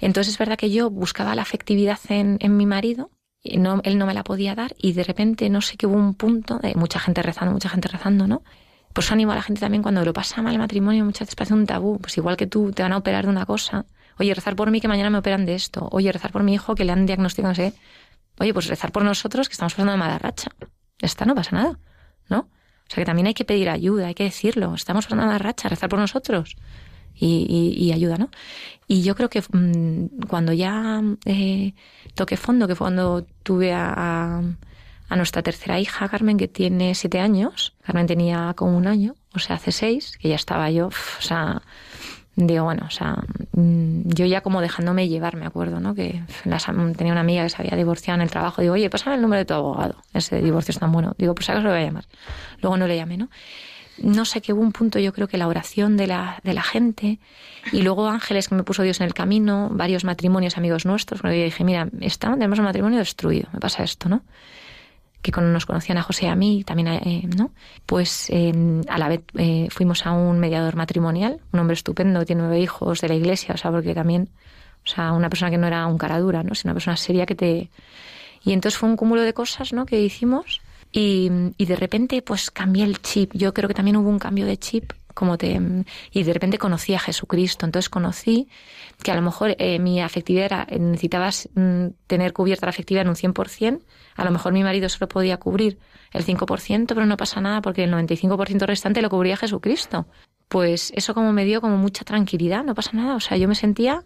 [0.00, 3.10] Entonces es verdad que yo buscaba la afectividad en, en mi marido,
[3.42, 5.96] y no, él no me la podía dar, y de repente no sé que hubo
[5.96, 8.42] un punto de mucha gente rezando, mucha gente rezando, ¿no?
[8.96, 11.52] Pues animo a la gente también cuando lo pasa mal el matrimonio, muchas veces parece
[11.52, 11.98] un tabú.
[11.98, 13.84] Pues igual que tú te van a operar de una cosa.
[14.18, 15.86] Oye, rezar por mí que mañana me operan de esto.
[15.92, 17.74] Oye, rezar por mi hijo que le han diagnosticado, no sé.
[18.38, 20.50] Oye, pues rezar por nosotros que estamos pasando de mala racha.
[20.98, 21.78] Ya está, no pasa nada.
[22.30, 22.38] ¿No?
[22.38, 24.74] O sea que también hay que pedir ayuda, hay que decirlo.
[24.74, 26.56] Estamos pasando de mala racha, rezar por nosotros.
[27.14, 28.30] y, ayuda, ¿no?
[28.88, 31.74] Y yo creo que mm, cuando ya eh,
[32.14, 34.40] toqué fondo, que fue cuando tuve a,
[35.14, 39.56] nuestra tercera hija, Carmen, que tiene siete años, Carmen tenía como un año, o sea,
[39.56, 41.62] hace seis, que ya estaba yo, o sea,
[42.34, 43.16] digo, bueno, o sea,
[43.52, 45.94] mm, yo ya como dejándome llevar, me acuerdo, ¿no?
[45.94, 46.24] Que
[46.96, 49.38] tenía una amiga que se había divorciado en el trabajo, digo, oye, pásame el número
[49.38, 51.84] de tu abogado, ese divorcio es tan bueno, digo, pues a qué lo voy a
[51.84, 52.06] llamar.
[52.60, 53.28] Luego no le llamé, ¿no?
[53.98, 56.62] no sé, que hubo un punto, yo creo que la oración de la, de la
[56.62, 57.18] gente,
[57.72, 61.38] y luego ángeles que me puso Dios en el camino, varios matrimonios amigos nuestros, porque
[61.38, 64.22] yo dije, mira, está, tenemos un matrimonio destruido, me pasa esto, ¿no?
[65.22, 67.50] Que nos conocían a José y a mí, también, eh, ¿no?
[67.84, 72.60] Pues a la vez eh, fuimos a un mediador matrimonial, un hombre estupendo, tiene nueve
[72.60, 74.28] hijos de la iglesia, o sea, porque también,
[74.84, 76.54] o sea, una persona que no era un cara dura, ¿no?
[76.54, 77.70] Sino una persona seria que te...
[78.44, 79.86] Y entonces fue un cúmulo de cosas, ¿no?
[79.86, 80.60] Que hicimos
[80.92, 83.32] y, y, de repente, pues cambié el chip.
[83.34, 85.58] Yo creo que también hubo un cambio de chip, como te.
[86.12, 87.64] Y de repente conocí a Jesucristo.
[87.64, 88.48] Entonces conocí
[89.02, 90.66] que a lo mejor eh, mi afectividad era.
[90.78, 93.80] Necesitabas mm, tener cubierta la afectividad en un 100%.
[94.14, 95.78] A lo mejor mi marido solo podía cubrir
[96.12, 100.06] el 5%, pero no pasa nada porque el 95% restante lo cubría Jesucristo.
[100.48, 103.16] Pues eso como me dio como mucha tranquilidad, no pasa nada.
[103.16, 104.04] O sea, yo me sentía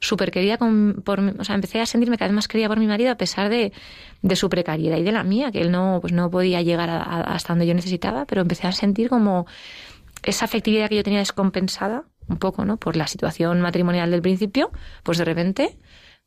[0.00, 2.86] súper querida con, por, o sea, empecé a sentirme cada vez más querida por mi
[2.86, 3.72] marido a pesar de,
[4.22, 7.52] de su precariedad y de la mía, que él no, pues no podía llegar hasta
[7.52, 9.46] donde yo necesitaba, pero empecé a sentir como
[10.22, 12.76] esa afectividad que yo tenía descompensada, un poco, ¿no?
[12.76, 14.70] Por la situación matrimonial del principio,
[15.02, 15.76] pues de repente,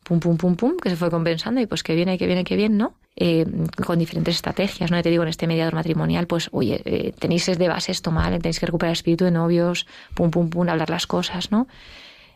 [0.03, 2.55] pum, pum, pum, pum, que se fue compensando y pues que viene, que viene, que
[2.55, 2.95] bien, ¿no?
[3.15, 3.45] Eh,
[3.85, 5.01] con diferentes estrategias, ¿no?
[5.01, 8.59] te digo, en este mediador matrimonial, pues, oye, eh, tenéis de base esto mal, tenéis
[8.59, 11.67] que recuperar el espíritu de novios, pum, pum, pum, hablar las cosas, ¿no?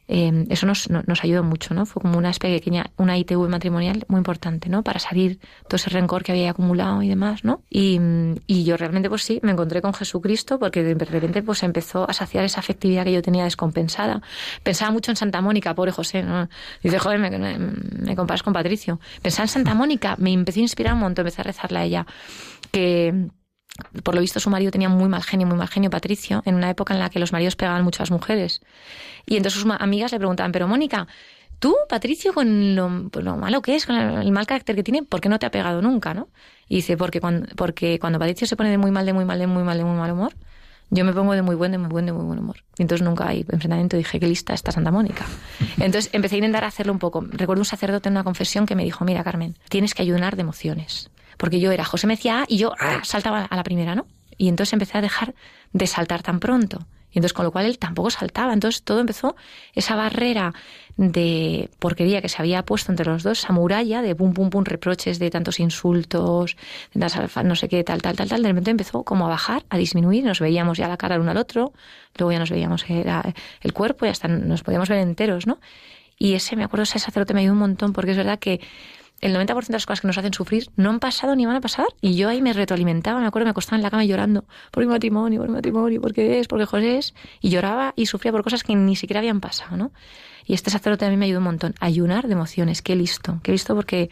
[0.08, 1.86] Eh, eso nos, nos ayudó mucho, ¿no?
[1.86, 4.84] Fue como una pequeña, una ITV matrimonial muy importante, ¿no?
[4.84, 7.62] Para salir todo ese rencor que había acumulado y demás, ¿no?
[7.70, 8.00] Y,
[8.48, 12.14] y yo realmente, pues sí, me encontré con Jesucristo porque de repente, pues empezó a
[12.14, 14.22] saciar esa afectividad que yo tenía descompensada.
[14.64, 16.48] Pensaba mucho en Santa Mónica, pobre José, ¿no?
[16.82, 19.00] Dice, joder, me, me, me comparas con Patricio.
[19.22, 22.06] Pensaba en Santa Mónica, me empecé a inspirar un montón, empecé a rezarle a ella.
[22.72, 23.30] Que,
[24.04, 26.70] por lo visto su marido tenía muy mal genio, muy mal genio, Patricio, en una
[26.70, 28.62] época en la que los maridos pegaban mucho a las mujeres.
[29.26, 31.08] Y entonces sus amigas le preguntaban, pero Mónica,
[31.60, 35.04] tú, Patricio, con lo, pues lo, malo que es, con el, mal carácter que tiene,
[35.04, 36.30] ¿por qué no te ha pegado nunca, no?
[36.68, 39.40] Y dice, porque cuando, porque cuando Patricio se pone de muy mal, de muy mal,
[39.40, 40.34] de muy mal, de muy mal humor,
[40.90, 42.64] yo me pongo de muy buen, de muy buen, de muy buen humor.
[42.78, 43.98] Y entonces nunca hay enfrentamiento.
[43.98, 45.26] Dije, qué lista está Santa Mónica.
[45.78, 47.26] Entonces empecé a intentar hacerlo un poco.
[47.30, 50.44] Recuerdo un sacerdote en una confesión que me dijo, mira, Carmen, tienes que ayunar de
[50.44, 54.06] emociones porque yo era José me decía y yo ah, saltaba a la primera, ¿no?
[54.38, 55.34] Y entonces empecé a dejar
[55.74, 56.86] de saltar tan pronto.
[57.12, 58.54] Y entonces, con lo cual él tampoco saltaba.
[58.54, 59.36] Entonces todo empezó,
[59.74, 60.54] esa barrera
[60.98, 64.64] de porquería que se había puesto entre los dos, esa muralla de pum, pum, pum,
[64.64, 66.58] reproches de tantos insultos,
[66.94, 67.08] de
[67.44, 70.26] no sé qué, tal, tal, tal, tal, de repente empezó como a bajar, a disminuir,
[70.26, 71.72] nos veíamos ya la cara el uno al otro,
[72.18, 75.60] luego ya nos veíamos el cuerpo y hasta nos podíamos ver enteros, ¿no?
[76.20, 78.60] Y ese, me acuerdo, ese sacerdote me ayudó un montón, porque es verdad que
[79.20, 81.62] el 90% de las cosas que nos hacen sufrir no han pasado ni van a
[81.62, 81.88] pasar.
[82.02, 84.90] Y yo ahí me retroalimentaba, me acuerdo, me acostaba en la cama llorando por mi
[84.90, 87.14] matrimonio, por mi matrimonio, porque es, porque José es.
[87.42, 89.92] Y lloraba y sufría por cosas que ni siquiera habían pasado, ¿no?
[90.46, 91.74] Y este sacerdote a mí me ayudó un montón.
[91.80, 94.10] Ayunar de emociones, qué listo, qué listo porque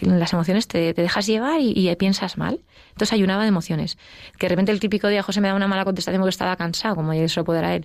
[0.00, 2.60] las emociones te, dejas llevar y, piensas mal.
[2.90, 3.98] Entonces ayunaba de emociones.
[4.38, 6.94] Que de repente el típico día José me da una mala contestación porque estaba cansado,
[6.94, 7.84] como eso lo podrá él.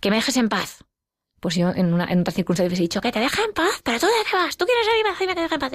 [0.00, 0.84] Que me dejes en paz
[1.40, 3.98] pues yo en, una, en otra circunstancia hubiese dicho que te deja en paz, pero
[4.00, 5.72] tú de qué vas, tú quieres ir y me te deja en paz.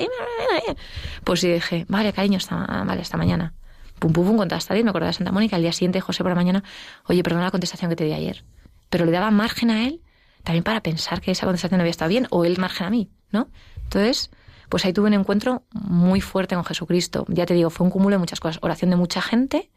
[1.24, 3.54] Pues yo dije, vale, cariño, esta, vale, esta mañana.
[4.00, 5.56] Pum, pum, pum, contestar y me acordé de Santa Mónica.
[5.56, 6.63] Al día siguiente, José por la mañana,
[7.06, 8.43] oye, perdona la contestación que te di ayer.
[8.89, 10.02] Pero le daba margen a él
[10.43, 13.12] también para pensar que esa contestación no había estado bien, o él margen a mí,
[13.32, 13.47] ¿no?
[13.84, 14.32] Entonces,
[14.69, 17.26] pues ahí tuve un encuentro muy fuerte con Jesucristo.
[17.28, 18.60] Ya te digo, fue un cúmulo de muchas cosas.
[18.62, 19.69] Oración de mucha gente,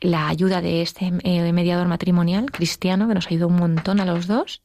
[0.00, 4.26] la ayuda de este eh, mediador matrimonial cristiano que nos ayudó un montón a los
[4.26, 4.62] dos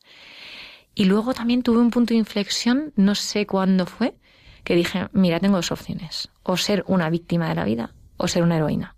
[0.98, 4.16] y luego también tuve un punto de inflexión, no sé cuándo fue,
[4.64, 8.42] que dije, mira, tengo dos opciones, o ser una víctima de la vida o ser
[8.42, 8.96] una heroína.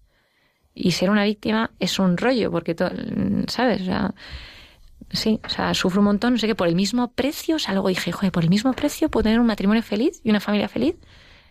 [0.73, 2.89] Y ser una víctima es un rollo, porque, todo,
[3.47, 3.81] ¿sabes?
[3.81, 4.13] O sea,
[5.11, 7.73] sí, o sea, sufro un montón, no sé qué, por el mismo precio, o sea,
[7.73, 10.69] luego dije, joder, por el mismo precio puedo tener un matrimonio feliz y una familia
[10.69, 10.95] feliz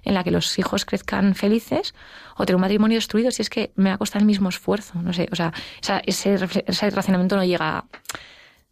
[0.02, 1.94] en la que los hijos crezcan felices
[2.38, 4.94] o tener un matrimonio destruido si es que me va a costar el mismo esfuerzo,
[5.02, 5.52] no sé, o sea,
[6.06, 7.84] ese, ese racionamiento no llega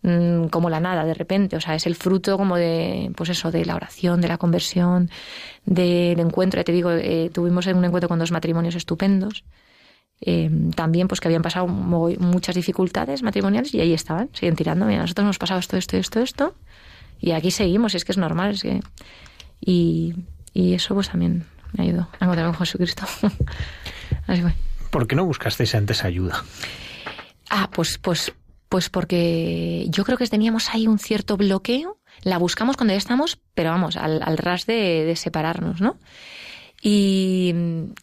[0.07, 3.51] Mm, como la nada de repente, o sea, es el fruto como de, pues eso,
[3.51, 5.11] de la oración, de la conversión,
[5.65, 9.43] del encuentro, ya te digo, eh, tuvimos un encuentro con dos matrimonios estupendos,
[10.21, 15.01] eh, también pues que habían pasado muchas dificultades matrimoniales y ahí estaban, siguen tirando, mira,
[15.01, 16.55] nosotros hemos pasado esto, esto, esto, esto,
[17.21, 18.81] y aquí seguimos, es que es normal, es que...
[19.61, 20.15] Y,
[20.53, 23.07] y eso pues también me ayudó a encontrar con Jesucristo.
[24.29, 24.55] Así fue.
[24.91, 26.45] ¿Por qué no buscasteis antes ayuda?
[27.51, 28.33] Ah, pues, pues
[28.69, 33.39] Pues porque yo creo que teníamos ahí un cierto bloqueo, la buscamos cuando ya estamos,
[33.55, 35.97] pero vamos, al, ras de, separarnos, ¿no?
[36.83, 37.55] Y,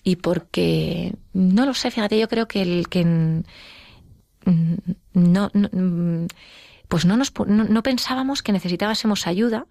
[0.04, 3.44] y, porque, no lo sé, fíjate, yo creo que el que no,
[5.14, 6.28] no
[6.94, 9.66] pues no, nos, no pensábamos que necesitábamos ayuda,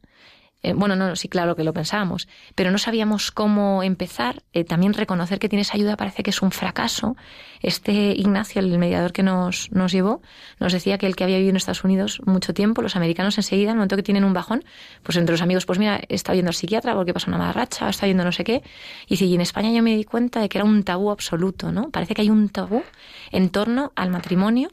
[0.62, 4.42] eh, bueno, no, sí, claro que lo pensábamos, pero no sabíamos cómo empezar.
[4.52, 7.16] Eh, también reconocer que tienes ayuda parece que es un fracaso.
[7.62, 10.22] Este Ignacio, el mediador que nos, nos llevó,
[10.60, 13.70] nos decía que el que había vivido en Estados Unidos mucho tiempo, los americanos enseguida,
[13.70, 14.64] en el momento que tienen un bajón,
[15.02, 17.88] pues entre los amigos, pues mira, está yendo al psiquiatra porque pasa una mala racha,
[17.88, 18.62] está yendo no sé qué.
[19.08, 21.90] Y si en España yo me di cuenta de que era un tabú absoluto, ¿no?
[21.90, 22.82] Parece que hay un tabú
[23.32, 24.70] en torno al matrimonio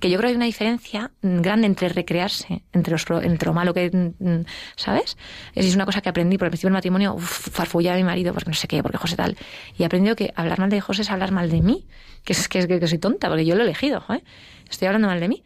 [0.00, 3.74] que yo creo que hay una diferencia grande entre recrearse, entre, los, entre lo malo
[3.74, 5.16] que, mm, ¿sabes?
[5.54, 8.50] Es una cosa que aprendí por el principio del matrimonio, farfullaba a mi marido porque
[8.50, 9.36] no sé qué, porque José tal.
[9.76, 11.86] Y he aprendido que hablar mal de José es hablar mal de mí,
[12.24, 14.24] que es que, que, soy tonta, porque yo lo he elegido, ¿eh?
[14.68, 15.44] Estoy hablando mal de mí.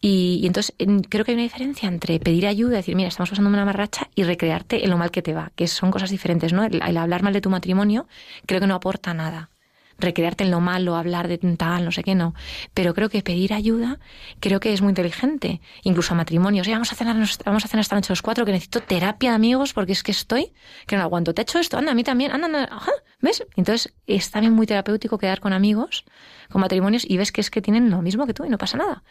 [0.00, 0.74] Y, entonces
[1.08, 4.24] creo que hay una diferencia entre pedir ayuda, decir, mira, estamos pasando una marracha, y
[4.24, 6.64] recrearte en lo mal que te va, que son cosas diferentes, ¿no?
[6.64, 8.08] el hablar mal de tu matrimonio
[8.46, 9.51] creo que no aporta nada
[9.98, 12.34] recrearte en lo malo, hablar de tal, no sé qué, no.
[12.74, 13.98] Pero creo que pedir ayuda,
[14.40, 15.60] creo que es muy inteligente.
[15.82, 16.68] Incluso a matrimonios.
[16.68, 19.72] vamos a cenar, vamos a cenar esta noche los cuatro, que necesito terapia de amigos
[19.72, 20.52] porque es que estoy,
[20.86, 21.34] que no aguanto.
[21.34, 23.44] Te he hecho esto, anda, a mí también, anda, anda, ajá, ¿ves?
[23.56, 26.04] Entonces es también muy terapéutico quedar con amigos,
[26.50, 28.76] con matrimonios, y ves que es que tienen lo mismo que tú y no pasa
[28.76, 29.02] nada.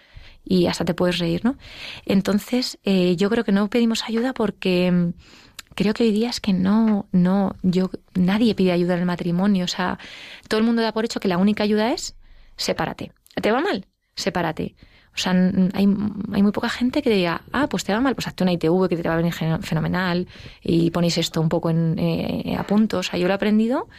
[0.44, 1.58] Y hasta te puedes reír, ¿no?
[2.06, 5.14] Entonces, eh, yo creo que no pedimos ayuda porque
[5.76, 9.66] creo que hoy día es que no, no, yo, nadie pide ayuda en el matrimonio.
[9.66, 10.00] O sea,
[10.48, 12.16] todo el mundo da por hecho que la única ayuda es
[12.56, 13.12] sepárate.
[13.42, 13.86] ¿Te va mal?
[14.16, 14.76] Sepárate.
[15.14, 15.88] O sea, hay,
[16.32, 18.88] hay muy poca gente que diga, ah, pues te va mal, pues hazte una ITV
[18.88, 20.28] que te va a venir fenomenal
[20.62, 23.00] y ponéis esto un poco en, eh, a punto.
[23.00, 23.90] O sea, yo lo he aprendido,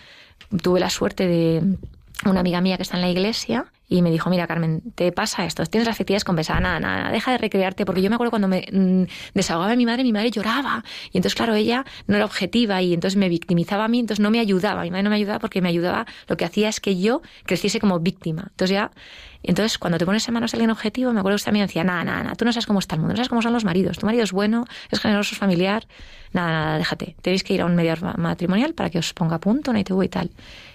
[0.63, 1.77] tuve la suerte de
[2.25, 5.45] una amiga mía que está en la iglesia y me dijo, mira Carmen, te pasa
[5.45, 8.49] esto, tienes las afectividades compensadas, nada, nada, deja de recrearte, porque yo me acuerdo cuando
[8.49, 12.25] me mm, desahogaba de mi madre, mi madre lloraba, y entonces claro, ella no era
[12.25, 15.17] objetiva y entonces me victimizaba a mí, entonces no me ayudaba, mi madre no me
[15.17, 18.91] ayudaba porque me ayudaba, lo que hacía es que yo creciese como víctima, entonces ya
[19.43, 21.83] entonces, cuando te pones en manos de alguien objetivo, me acuerdo que usted también decía,
[21.83, 23.65] nada, nada, nada, tú no sabes cómo está el mundo, no sabes cómo son los
[23.65, 23.99] maridos.
[23.99, 25.87] Tu marido es bueno, es generoso, es familiar.
[26.33, 27.17] Nada, nada, déjate.
[27.23, 30.05] Tenéis que ir a un mediador matrimonial para que os ponga a punto, una ITV
[30.05, 30.31] y tal.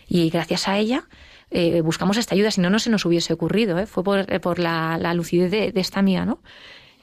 [0.08, 1.06] Y gracias a ella,
[1.49, 3.86] eh, buscamos esta ayuda, si no, no se nos hubiese ocurrido, ¿eh?
[3.86, 6.39] fue por, eh, por la, la, lucidez de, esta amiga, ¿no?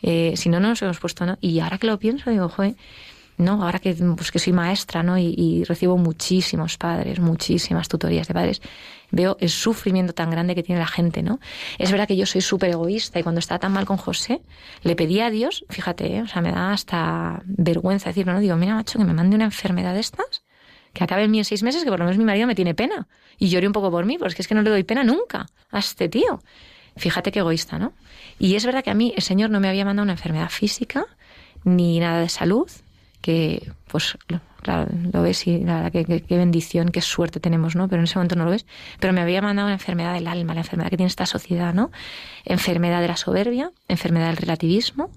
[0.03, 1.39] Eh, si no, no nos hemos puesto, ¿no?
[1.41, 2.75] Y ahora que lo pienso, digo, joder,
[3.39, 3.65] ¿no?
[3.65, 5.17] Ahora que, pues que soy maestra, ¿no?
[5.17, 8.61] Y, y, recibo muchísimos padres, muchísimas tutorías de padres,
[9.11, 11.41] veo el sufrimiento tan grande que tiene la gente, ¿no?
[11.79, 14.43] Es verdad que yo soy súper egoísta y cuando estaba tan mal con José,
[14.83, 18.41] le pedí a Dios, fíjate, o sea, me da hasta vergüenza decirlo, ¿no?
[18.41, 20.44] Digo, mira, macho, que me mande una enfermedad de estas
[20.95, 23.07] que acabe en seis meses, que por lo menos mi marido me tiene pena.
[23.37, 25.79] Y llore un poco por mí, porque es que no le doy pena nunca a
[25.79, 26.41] este tío.
[26.97, 27.93] Fíjate qué egoísta, ¿no?
[28.39, 31.05] Y es verdad que a mí el Señor no me había mandado una enfermedad física
[31.65, 32.71] ni nada de salud,
[33.21, 34.17] que pues
[34.63, 37.89] claro, lo ves y la verdad qué bendición, qué suerte tenemos, ¿no?
[37.89, 38.67] Pero en ese momento no lo ves.
[39.01, 41.91] Pero me había mandado una enfermedad del alma, la enfermedad que tiene esta sociedad, ¿no?
[42.45, 45.11] Enfermedad de la soberbia, enfermedad del relativismo,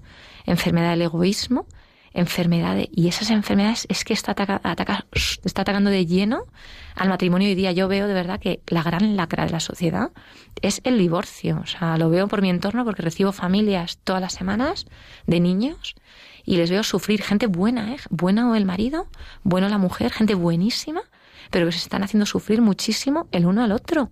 [0.46, 1.66] enfermedad del egoísmo,
[2.12, 6.44] enfermedades y esas enfermedades es que está, está atacando de lleno
[6.94, 7.72] al matrimonio hoy día.
[7.72, 10.10] Yo veo de verdad que la gran lacra de la sociedad
[10.62, 11.60] es el divorcio.
[11.62, 14.86] O sea, lo veo por mi entorno porque recibo familias todas las semanas
[15.26, 15.94] de niños
[16.44, 17.98] y les veo sufrir gente buena, ¿eh?
[18.10, 19.08] Buena o el marido,
[19.42, 21.02] bueno la mujer, gente buenísima,
[21.50, 24.10] pero que se están haciendo sufrir muchísimo el uno al otro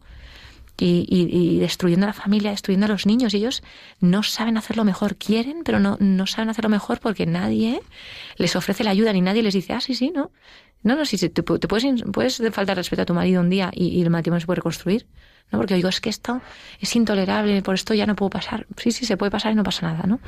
[0.78, 3.34] y, y, destruyendo a la familia, destruyendo a los niños.
[3.34, 3.62] ellos
[4.00, 7.80] no saben hacerlo mejor, quieren, pero no, no saben hacerlo mejor porque nadie
[8.36, 10.30] les ofrece la ayuda ni nadie les dice, ah, sí, sí, no.
[10.82, 14.10] No, no, si te, puedes, puedes faltar respeto a tu marido un día y, el
[14.10, 15.06] matrimonio se puede reconstruir.
[15.50, 15.58] ¿no?
[15.58, 16.40] Porque digo, es que esto
[16.80, 18.66] es intolerable, por esto ya no puedo pasar.
[18.76, 20.20] Sí, sí, se puede pasar y no pasa nada, ¿no?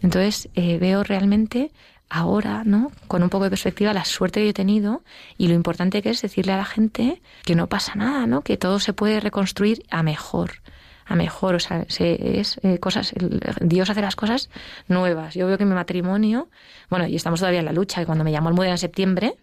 [0.00, 1.72] Entonces, eh, veo realmente
[2.10, 2.90] ahora, ¿no?
[3.06, 5.02] Con un poco de perspectiva, la suerte que yo he tenido
[5.36, 8.42] y lo importante que es decirle a la gente que no pasa nada, ¿no?
[8.42, 10.60] Que todo se puede reconstruir a mejor
[11.08, 13.14] a mejor, o sea, es eh, cosas,
[13.62, 14.50] Dios hace las cosas
[14.88, 15.34] nuevas.
[15.34, 16.50] Yo veo que mi matrimonio,
[16.90, 19.38] bueno, y estamos todavía en la lucha, cuando me llamó Almudena en septiembre,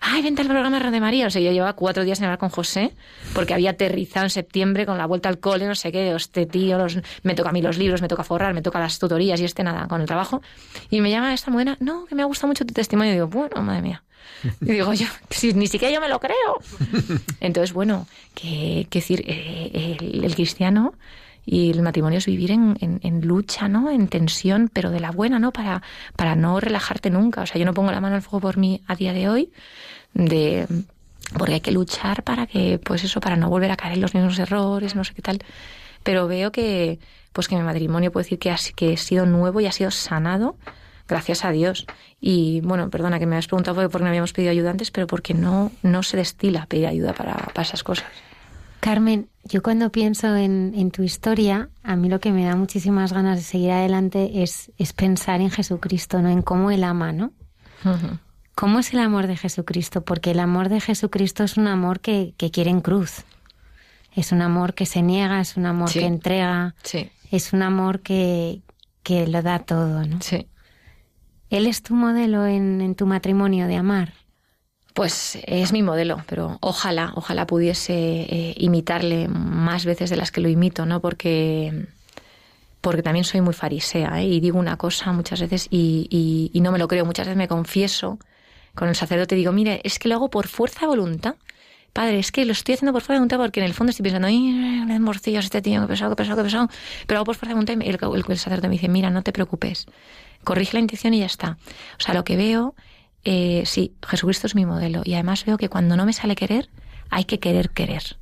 [0.00, 1.26] ay, vente al programa de María.
[1.26, 2.92] O sea, yo llevaba cuatro días sin hablar con José,
[3.34, 6.78] porque había aterrizado en septiembre con la vuelta al cole, no sé qué, este tío,
[6.78, 9.44] los, me toca a mí los libros, me toca forrar, me toca las tutorías y
[9.44, 10.42] este nada, con el trabajo.
[10.90, 13.12] Y me llama esta buena, no, que me ha gustado mucho tu testimonio.
[13.12, 14.02] Y digo, bueno, madre mía.
[14.60, 16.60] Y digo yo, si, ni siquiera yo me lo creo.
[17.40, 20.94] Entonces, bueno, que, decir, eh, el, cristiano
[21.46, 23.90] y el matrimonio es vivir en, en, lucha, ¿no?
[23.90, 25.52] En tensión, pero de la buena, ¿no?
[25.52, 25.82] Para,
[26.16, 27.42] para no relajarte nunca.
[27.42, 29.52] O sea, yo no pongo la mano al fuego por mí a día de hoy,
[30.14, 30.66] de
[31.36, 34.14] porque hay que luchar para que, pues eso, para no volver a caer en los
[34.14, 35.38] mismos errores, no sé qué tal.
[36.02, 36.98] pero veo que,
[37.32, 39.90] pues que mi matrimonio puedo decir que ha, que he sido nuevo y ha sido
[39.90, 40.56] sanado
[41.08, 41.86] gracias a Dios.
[42.20, 45.06] Y bueno, perdona que me has preguntado por qué no habíamos pedido ayuda antes, pero
[45.06, 48.06] porque no, no se destila pedir ayuda para, para esas cosas.
[48.84, 53.38] Carmen, yo cuando pienso en, tu historia, a mí lo que me da muchísimas ganas
[53.38, 56.28] de seguir adelante es, es pensar en Jesucristo, ¿no?
[56.28, 57.32] En cómo Él ama, ¿no?
[58.54, 60.04] ¿Cómo es el amor de Jesucristo?
[60.04, 63.24] Porque el amor de Jesucristo es un amor que, que quiere en cruz.
[64.14, 66.74] Es un amor que se niega, es un amor que entrega.
[66.82, 67.10] Sí.
[67.30, 68.60] Es un amor que,
[69.02, 70.20] que lo da todo, ¿no?
[70.20, 70.46] Sí.
[71.48, 74.12] ¿Él es tu modelo en, tu matrimonio de amar?
[74.94, 80.40] Pues es mi modelo, pero ojalá, ojalá pudiese eh, imitarle más veces de las que
[80.40, 81.00] lo imito, ¿no?
[81.00, 81.88] Porque,
[82.80, 84.26] porque también soy muy farisea ¿eh?
[84.26, 87.04] y digo una cosa muchas veces y, y, no me lo creo.
[87.04, 88.20] Muchas veces me confieso
[88.76, 91.34] con el sacerdote y digo, mire, es que lo hago por fuerza de voluntad.
[91.92, 94.04] Padre, es que lo estoy haciendo por fuerza de voluntad porque en el fondo estoy
[94.04, 94.38] pensando, ¡ay,
[95.00, 96.68] morcillas este tío, qué pesado, qué pesado, qué pesado!
[97.08, 99.22] Pero hago por fuerza de voluntad y el, el, el sacerdote me dice, mira, no
[99.22, 99.86] te preocupes
[100.44, 101.56] corrige la intención y ya está.
[101.98, 102.74] O sea, lo que veo,
[103.24, 105.02] eh, sí, Jesucristo es mi modelo.
[105.04, 106.68] Y además veo que cuando no me sale querer,
[107.10, 108.16] hay que querer querer.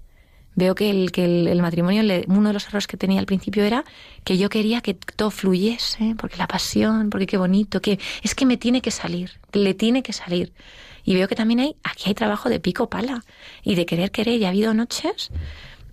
[0.55, 1.11] Veo que el,
[1.49, 3.85] el, matrimonio, uno de los errores que tenía al principio era
[4.23, 8.45] que yo quería que todo fluyese, porque la pasión, porque qué bonito, que es que
[8.45, 10.53] me tiene que salir, le tiene que salir.
[11.05, 13.25] Y veo que también hay, aquí hay trabajo de pico pala
[13.63, 14.41] y de querer querer.
[14.41, 15.31] Y ha habido noches,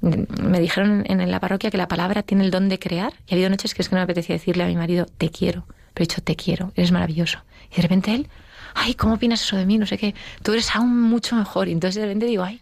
[0.02, 3.36] me dijeron en la parroquia que la palabra tiene el don de crear, y ha
[3.36, 5.66] habido noches que es que no me apetecía decirle a mi marido, te quiero
[6.04, 7.40] he dicho, te quiero, eres maravilloso.
[7.72, 8.28] Y de repente él,
[8.76, 9.78] ay, ¿cómo opinas eso de mí?
[9.78, 11.68] No sé qué, tú eres aún mucho mejor.
[11.68, 12.62] Y entonces de repente digo, ay,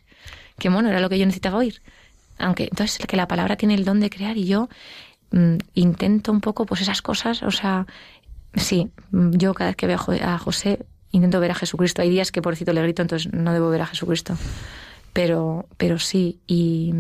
[0.59, 1.81] qué mono, era lo que yo necesitaba oír.
[2.37, 4.69] Aunque entonces que la palabra tiene el don de crear y yo
[5.31, 7.87] mm, intento un poco, pues esas cosas, o sea,
[8.55, 12.01] sí, yo cada vez que veo a José intento ver a Jesucristo.
[12.01, 14.35] Hay días que pobrecito le grito, entonces no debo ver a Jesucristo.
[15.13, 16.93] Pero, pero sí, y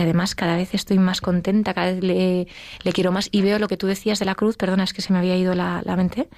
[0.00, 2.46] además cada vez estoy más contenta, cada vez le,
[2.92, 5.12] quiero más y veo lo que tú decías de la cruz, perdona, es que se
[5.12, 6.28] me había ido la, mente,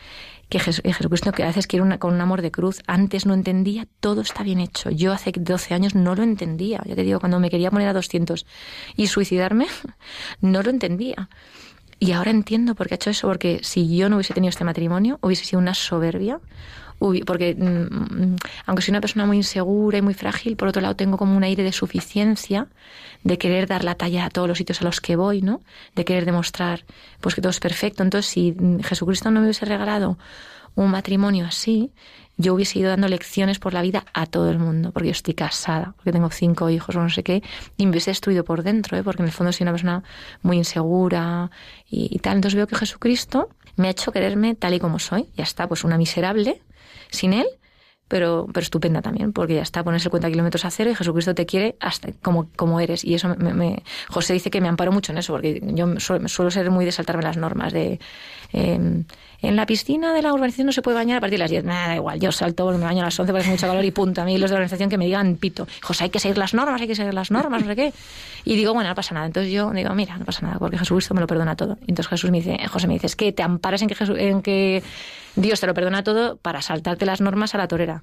[0.49, 3.87] que Jesucristo que a veces quiere una, con un amor de cruz, antes no entendía,
[4.01, 4.91] todo está bien hecho.
[4.91, 7.93] Yo hace 12 años no lo entendía, ya te digo, cuando me quería poner a
[7.93, 8.47] 200
[8.97, 9.67] y suicidarme,
[10.41, 11.29] no lo entendía.
[11.99, 14.65] Y ahora entiendo por qué ha hecho eso, porque si yo no hubiese tenido este
[14.65, 16.41] matrimonio, hubiese sido una soberbia,
[16.99, 18.37] porque mm, mm,
[18.67, 21.45] aunque soy una persona muy insegura y muy frágil, por otro lado tengo como un
[21.45, 22.69] aire de suficiencia,
[23.23, 25.63] de querer dar la talla a todos los sitios a los que voy, ¿no?
[25.95, 26.85] De querer demostrar
[27.21, 28.03] pues que todo es perfecto.
[28.03, 30.19] Entonces, si mm, Jesucristo no me hubiese regalado
[30.75, 31.93] un matrimonio así,
[32.37, 35.33] yo hubiese ido dando lecciones por la vida a todo el mundo, porque yo estoy
[35.35, 37.43] casada, porque tengo cinco hijos o no sé qué,
[37.79, 39.03] y me hubiese destruido por dentro, ¿eh?
[39.03, 40.03] porque en el fondo soy una persona
[40.43, 41.51] muy insegura
[41.89, 42.37] y, y, tal.
[42.37, 45.29] Entonces veo que Jesucristo me ha hecho quererme tal y como soy.
[45.35, 46.63] Ya está, pues una miserable,
[47.11, 47.47] sin él,
[48.09, 51.35] pero, pero estupenda también, porque ya está, pones el cuenta kilómetros a cero y Jesucristo
[51.35, 53.05] te quiere hasta como, como eres.
[53.05, 56.51] Y eso me, José dice que me amparo mucho en eso, porque yo suelo, suelo
[56.51, 57.99] ser muy de saltarme las normas de
[58.53, 59.05] eh,
[59.43, 61.65] en la piscina de la urbanización no se puede bañar a partir de las 10.
[61.65, 63.91] Nada, da igual, yo salto, me baño a las 11 porque hace mucho calor y
[63.91, 64.23] punto.
[64.23, 65.67] A mí los de la organización que me digan pito.
[65.83, 67.93] José, hay que seguir las normas, hay que seguir las normas, no sé qué.
[68.45, 69.27] Y digo, bueno, no pasa nada.
[69.27, 71.77] Entonces yo digo, mira, no pasa nada, porque Jesucristo me lo perdona todo.
[71.87, 73.97] Y entonces Jesús me dice, José me dice, es que te amparas en que,
[74.29, 74.83] en que
[75.37, 78.03] Dios te lo perdona todo para saltarte las normas a la torera.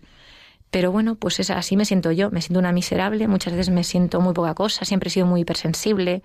[0.69, 3.83] Pero bueno, pues es así me siento yo, me siento una miserable, muchas veces me
[3.83, 6.23] siento muy poca cosa, siempre he sido muy hipersensible.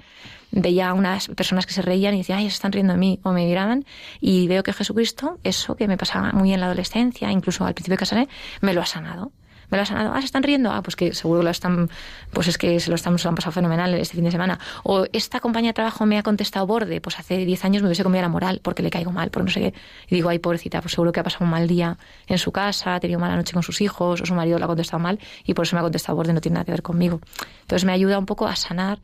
[0.53, 3.21] Veía a unas personas que se reían y decía, ay, se están riendo de mí,
[3.25, 3.85] o me miraban,
[4.21, 7.95] y veo que Jesucristo, eso que me pasaba muy en la adolescencia, incluso al principio
[7.95, 8.29] de casarme,
[8.63, 9.33] me lo ha sanado
[9.71, 11.91] me lo has sanado, ah, se están riendo, ah, pues que seguro lo están,
[12.33, 14.59] pues es que se lo, están, han pasado fenomenal este fin de semana.
[14.83, 18.03] O esta compañía de trabajo me ha contestado borde, pues hace 10 años me hubiese
[18.03, 19.75] comido la moral porque le caigo mal, por no sé qué.
[20.09, 22.95] Y digo, ay, pobrecita, pues seguro que ha pasado un mal día en su casa,
[22.95, 25.55] ha tenido mala noche con sus hijos, o su marido lo ha contestado mal y
[25.55, 27.21] por eso me ha contestado borde, no tiene nada que ver conmigo.
[27.63, 28.99] Entonces me ayuda un poco a sanar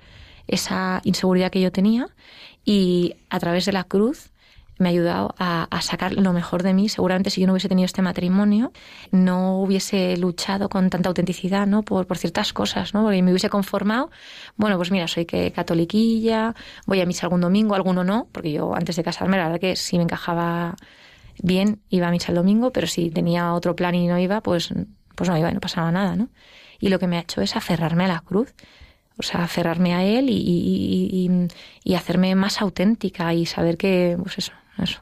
[0.46, 2.08] esa inseguridad que yo tenía
[2.64, 4.30] y a través de la cruz
[4.78, 6.88] me ha ayudado a, sacar lo mejor de mí.
[6.88, 8.72] Seguramente si yo no hubiese tenido este matrimonio,
[9.10, 11.82] no hubiese luchado con tanta autenticidad, ¿no?
[11.82, 13.02] Por, por ciertas cosas, ¿no?
[13.02, 14.10] Porque me hubiese conformado,
[14.56, 16.54] bueno, pues mira, soy que catoliquilla,
[16.86, 19.76] voy a misa algún domingo, alguno no, porque yo antes de casarme, la verdad que
[19.76, 20.74] sí me encajaba
[21.42, 24.72] bien, iba a misa el domingo, pero si tenía otro plan y no iba, pues,
[25.14, 26.28] pues no iba y no pasaba nada, ¿no?
[26.80, 28.54] Y lo que me ha hecho es aferrarme a la cruz
[29.16, 31.48] o sea, aferrarme a él y, y,
[31.84, 35.00] y, hacerme más auténtica y saber que, pues eso, eso.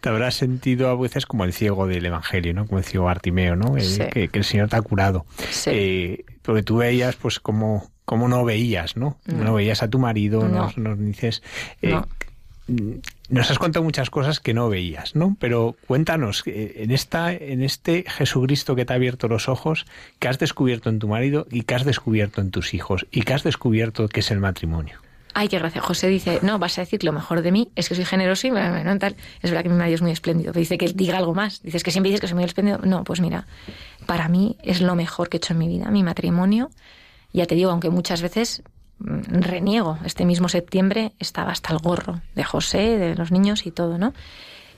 [0.00, 2.66] Te habrás sentido a veces como el ciego del Evangelio, ¿no?
[2.66, 3.74] Como el ciego Bartimeo, ¿no?
[3.74, 5.26] que, el Señor te ha curado.
[5.50, 5.70] Sí.
[5.72, 9.18] Eh, porque tú veías, pues, como, como no veías, ¿no?
[9.26, 10.72] No, veías a tu marido, no.
[10.76, 11.42] nos, dices...
[11.82, 12.00] Eh,
[13.28, 15.36] nos has contado muchas cosas que no veías, ¿no?
[15.38, 19.86] Pero cuéntanos, eh, en, esta, en este Jesucristo que te ha abierto los ojos,
[20.18, 23.06] ¿qué has descubierto en tu marido y qué has descubierto en tus hijos?
[23.10, 24.98] ¿Y qué has descubierto que es el matrimonio?
[25.40, 25.80] Ay, qué gracia.
[25.80, 28.50] José dice, no, vas a decir lo mejor de mí, es que soy generoso y
[28.50, 29.16] bueno, tal.
[29.40, 31.62] Es verdad que mi marido es muy espléndido, pero dice que diga algo más.
[31.62, 32.78] Dices que siempre dices que soy muy espléndido.
[32.84, 33.46] No, pues mira,
[34.04, 36.70] para mí es lo mejor que he hecho en mi vida, mi matrimonio.
[37.32, 38.62] Ya te digo, aunque muchas veces
[38.98, 43.70] mm, reniego, este mismo septiembre estaba hasta el gorro de José, de los niños y
[43.70, 44.12] todo, ¿no?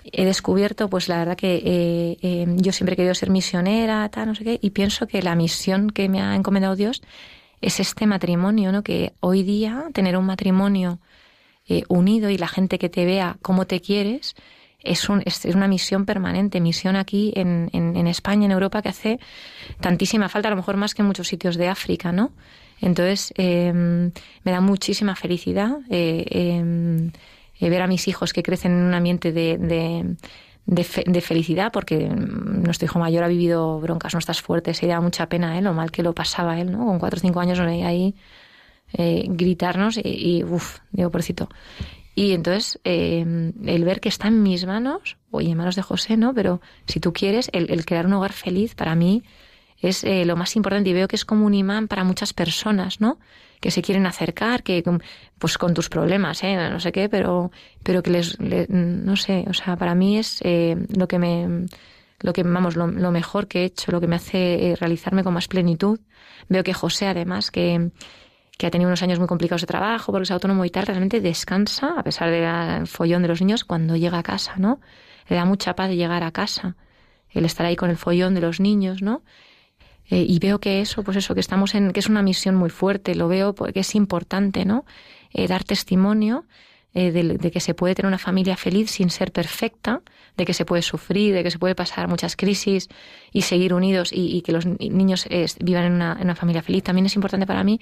[0.05, 4.27] he descubierto, pues la verdad que eh, eh, yo siempre he querido ser misionera, tal,
[4.27, 7.03] no sé qué, y pienso que la misión que me ha encomendado Dios
[7.63, 8.83] es este matrimonio, ¿no?
[8.83, 10.99] Que hoy día tener un matrimonio
[11.67, 14.35] eh, unido y la gente que te vea cómo te quieres
[14.81, 19.21] es, un, es, una misión permanente, misión aquí en, en, España, en Europa, que hace
[19.81, 22.33] tantísima falta, a lo mejor más que en muchos sitios de África, ¿no?
[22.81, 25.79] Entonces, me da muchísima felicidad
[27.63, 30.17] eh, ver a mis hijos que crecen en un ambiente de,
[31.21, 35.63] felicidad, porque nuestro hijo mayor ha vivido broncas nuestras fuertes y da mucha pena ¿eh?
[35.63, 36.87] lo mal que lo pasaba él, ¿no?
[36.87, 38.15] Con cuatro o cinco años nos veía ahí
[38.93, 41.49] eh, gritarnos y, uff, digo, porcito.
[42.15, 43.25] Y entonces, eh,
[43.65, 46.35] el ver que está en mis manos, oye, en manos de José, ¿no?
[46.35, 49.23] Pero si tú quieres, el, el crear un hogar feliz, para mí
[49.83, 53.01] es eh, lo más importante y veo que es como un imán para muchas personas,
[53.01, 53.19] ¿no?
[53.63, 54.83] Que se quieren acercar, que
[55.39, 56.57] pues con tus problemas, ¿eh?
[56.69, 57.53] No sé qué, pero,
[57.85, 61.67] pero que les, no sé, o sea, para mí es eh, lo que me,
[62.19, 65.35] lo que, vamos, lo, mejor que he hecho, lo que me hace eh, realizarme con
[65.35, 66.01] más plenitud.
[66.49, 67.91] Veo que José, además, que,
[68.59, 71.21] que ha tenido unos años muy complicados de trabajo porque es autónomo y tal, realmente
[71.21, 74.81] descansa, a pesar del follón de los niños, cuando llega a casa, ¿no?
[75.29, 76.77] Le da mucha paz llegar a casa,
[77.31, 79.23] el estar ahí con el follón de los niños, ¿no?
[80.11, 82.71] Eh, y veo que eso, pues eso, que estamos en, que es una misión muy
[82.71, 84.85] fuerte, lo veo porque es importante, ¿no?
[85.33, 86.45] Eh, dar testimonio
[86.95, 90.03] eh, de, que se puede tener una familia feliz sin ser perfecta,
[90.37, 92.89] de que se puede sufrir, de que se puede pasar muchas crisis
[93.33, 95.27] y seguir unidos y, que los niños
[95.61, 96.83] vivan en una, en una, familia feliz.
[96.83, 97.81] También es importante para mí.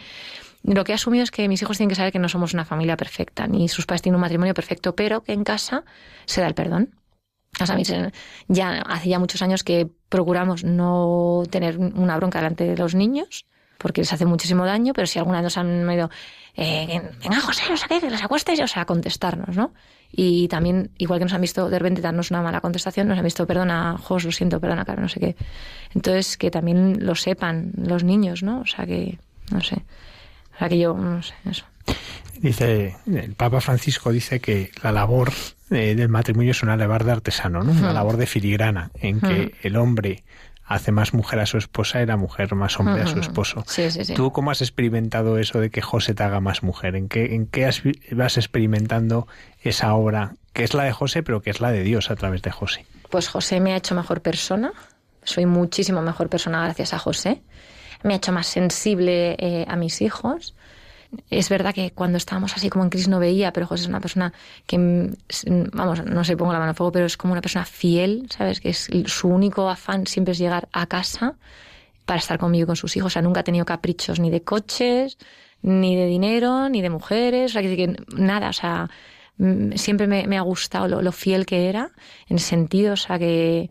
[0.63, 2.65] Lo que he asumido es que mis hijos tienen que saber que no somos una
[2.65, 5.85] familia perfecta, ni sus padres tienen un matrimonio perfecto, pero que en casa
[6.27, 6.91] se da el perdón
[7.65, 8.13] o sea,
[8.49, 13.47] ya hace ya muchos años que procuramos no tener una bronca delante de los niños,
[13.79, 16.11] porque les hace muchísimo daño, pero si alguna vez nos han ido,
[16.57, 19.73] eh, venga José, no sé qué, que acuestes, o sea, contestarnos, ¿no?
[20.13, 23.25] Y también, igual que nos han visto de repente darnos una mala contestación, nos han
[23.25, 25.37] visto, perdona, Jos, lo siento, perdona, claro, no sé qué.
[25.95, 28.61] Entonces, que también lo sepan los niños, ¿no?
[28.61, 29.19] O sea, que,
[29.51, 29.77] no sé.
[30.55, 31.65] O sea, que yo, no sé, eso.
[32.41, 35.31] Dice, el Papa Francisco dice que la labor
[35.71, 37.73] eh, del matrimonio es una labor de artesano, ¿no?
[37.73, 40.25] Una labor de filigrana, en que el hombre
[40.65, 43.63] hace más mujer a su esposa y la mujer más hombre a su esposo.
[43.67, 44.15] Sí, sí, sí.
[44.15, 46.97] ¿Tú cómo has experimentado eso de que José te haga más mujer?
[46.97, 47.69] ¿En qué, en qué
[48.13, 49.29] vas experimentando
[49.63, 52.41] esa obra que es la de José, pero que es la de Dios a través
[52.41, 52.87] de José?
[53.11, 54.73] Pues José me ha hecho mejor persona.
[55.25, 57.43] Soy muchísimo mejor persona gracias a José.
[58.03, 60.55] Me ha hecho más sensible eh, a mis hijos
[61.29, 64.01] es verdad que cuando estábamos así como en crisis no veía, pero José es una
[64.01, 64.33] persona
[64.67, 65.15] que, mm,
[65.73, 68.61] vamos, no sé, pongo la mano a fuego, pero es como una persona fiel, ¿sabes?
[68.61, 71.35] Que es su único afán siempre es llegar a casa
[72.05, 73.13] para estar conmigo y con sus hijos.
[73.13, 75.19] O sea, nunca ha tenido caprichos ni de coches,
[75.63, 78.89] ni de dinero, ni de mujeres, o sea, que, nada, o sea,
[79.39, 81.91] mm, siempre me, ha gustado lo, lo, fiel que era,
[82.29, 83.71] en sentido, o sea, que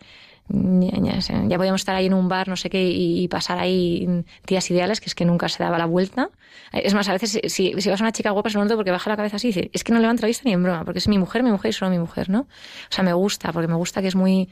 [0.50, 5.00] ya, podíamos estar ahí en un bar, no sé qué, y, pasar ahí días ideales,
[5.00, 6.30] que es que nunca se daba la vuelta.
[6.72, 9.18] Es más, a veces si, vas a una chica guapa, se momento porque baja la
[9.18, 11.08] cabeza así y dice, es que no levanta la vista ni en broma, porque es
[11.08, 12.42] mi mujer, mi mujer y solo mi mujer, ¿no?
[12.42, 12.48] O
[12.92, 14.50] sea, me gusta, porque me gusta que es muy,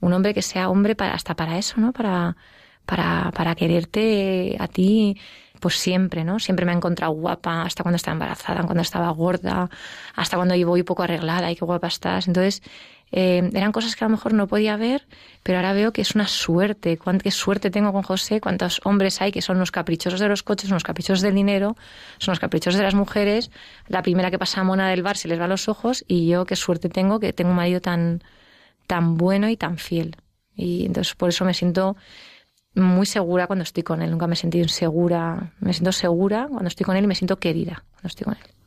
[0.00, 1.92] un hombre que sea hombre para, hasta para eso, ¿no?
[1.92, 2.36] Para,
[2.84, 5.16] para, para quererte a ti,
[5.60, 6.38] pues siempre, ¿no?
[6.38, 9.68] Siempre me ha encontrado guapa, hasta cuando estaba embarazada, cuando estaba gorda,
[10.14, 12.28] hasta cuando voy poco arreglada y qué guapa estás.
[12.28, 12.62] Entonces,
[13.10, 15.06] eh, eran cosas que a lo mejor no podía ver,
[15.42, 16.98] pero ahora veo que es una suerte.
[16.98, 20.68] Cuánta suerte tengo con José, cuántos hombres hay que son los caprichosos de los coches,
[20.68, 21.76] son los caprichosos del dinero,
[22.18, 23.50] son los caprichosos de las mujeres.
[23.86, 26.28] La primera que pasa a mona del bar se les va a los ojos y
[26.28, 28.22] yo qué suerte tengo que tengo un marido tan,
[28.86, 30.16] tan bueno y tan fiel.
[30.54, 31.96] Y entonces por eso me siento
[32.74, 34.10] muy segura cuando estoy con él.
[34.10, 35.52] Nunca me he sentido insegura.
[35.60, 38.57] Me siento segura cuando estoy con él y me siento querida cuando estoy con él.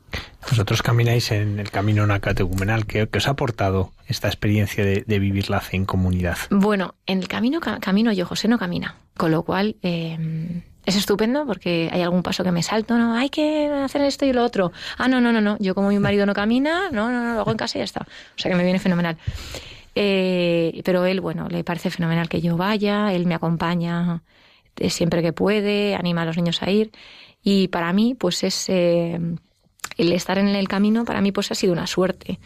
[0.48, 2.86] Vosotros camináis en el camino nacatecumenal.
[2.86, 6.36] ¿Qué, ¿Qué os ha aportado esta experiencia de, vivir la fe en comunidad?
[6.50, 8.96] Bueno, en el camino camino yo, José no camina.
[9.16, 13.30] Con lo cual eh, es estupendo porque hay algún paso que me salto, no, hay
[13.30, 14.72] que hacer esto y lo otro.
[14.98, 15.56] Ah, no, no, no, no.
[15.58, 17.84] Yo como mi marido no camina, no, no, no, lo hago en casa y ya
[17.84, 18.00] está.
[18.00, 19.16] O sea que me viene fenomenal.
[19.94, 24.22] Eh, pero él, bueno, le parece fenomenal que yo vaya, él me acompaña
[24.76, 26.90] eh, siempre que puede, anima a los niños a ir.
[27.44, 28.68] Y para mí, pues es
[29.96, 32.38] el estar en el camino para mí pues ha sido una suerte,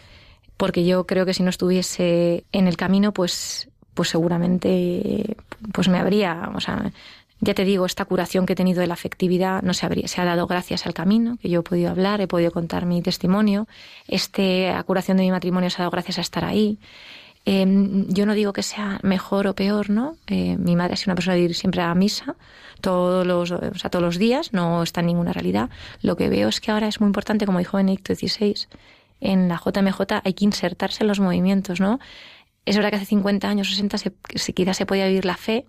[0.57, 5.37] porque yo creo que si no estuviese en el camino pues pues seguramente
[5.73, 6.93] pues me habría, o sea,
[7.41, 10.21] ya te digo, esta curación que he tenido de la afectividad no se, habría, se
[10.21, 13.69] ha dado gracias al camino, que yo he podido hablar, he podido contar mi testimonio.
[14.09, 16.79] Esta curación de mi matrimonio se ha dado gracias a estar ahí.
[17.49, 20.17] Em, yo no digo que sea mejor o peor, ¿no?
[20.27, 22.35] Eh, mi madre ha sido una persona de ir siempre a misa
[22.81, 25.71] todos los, o sea, todos los días, no está en ninguna realidad.
[26.03, 28.67] Lo que veo es que ahora es muy importante, como dijo Benedicto XVI,
[29.21, 32.01] en la JMJ hay que insertarse en los movimientos, ¿no?
[32.65, 35.67] Es verdad que hace 50 años, 60, se, se, quizás se podía vivir la fe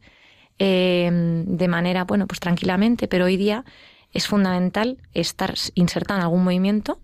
[0.58, 3.64] em, de manera, bueno, pues tranquilamente, pero hoy día
[4.14, 7.00] es fundamental estar insertado en algún movimiento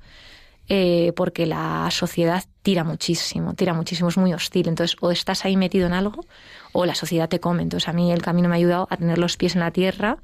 [0.69, 4.69] eh, porque la sociedad tira muchísimo, tira muchísimo, es muy hostil.
[4.69, 6.25] Entonces, o estás ahí metido en algo
[6.71, 7.63] o la sociedad te come.
[7.63, 10.17] Entonces, a mí el camino me ha ayudado a tener los pies en la tierra,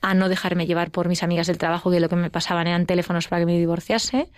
[0.00, 2.86] a no dejarme llevar por mis amigas del trabajo, que lo que me pasaban eran
[2.86, 4.28] teléfonos para que me divorciase,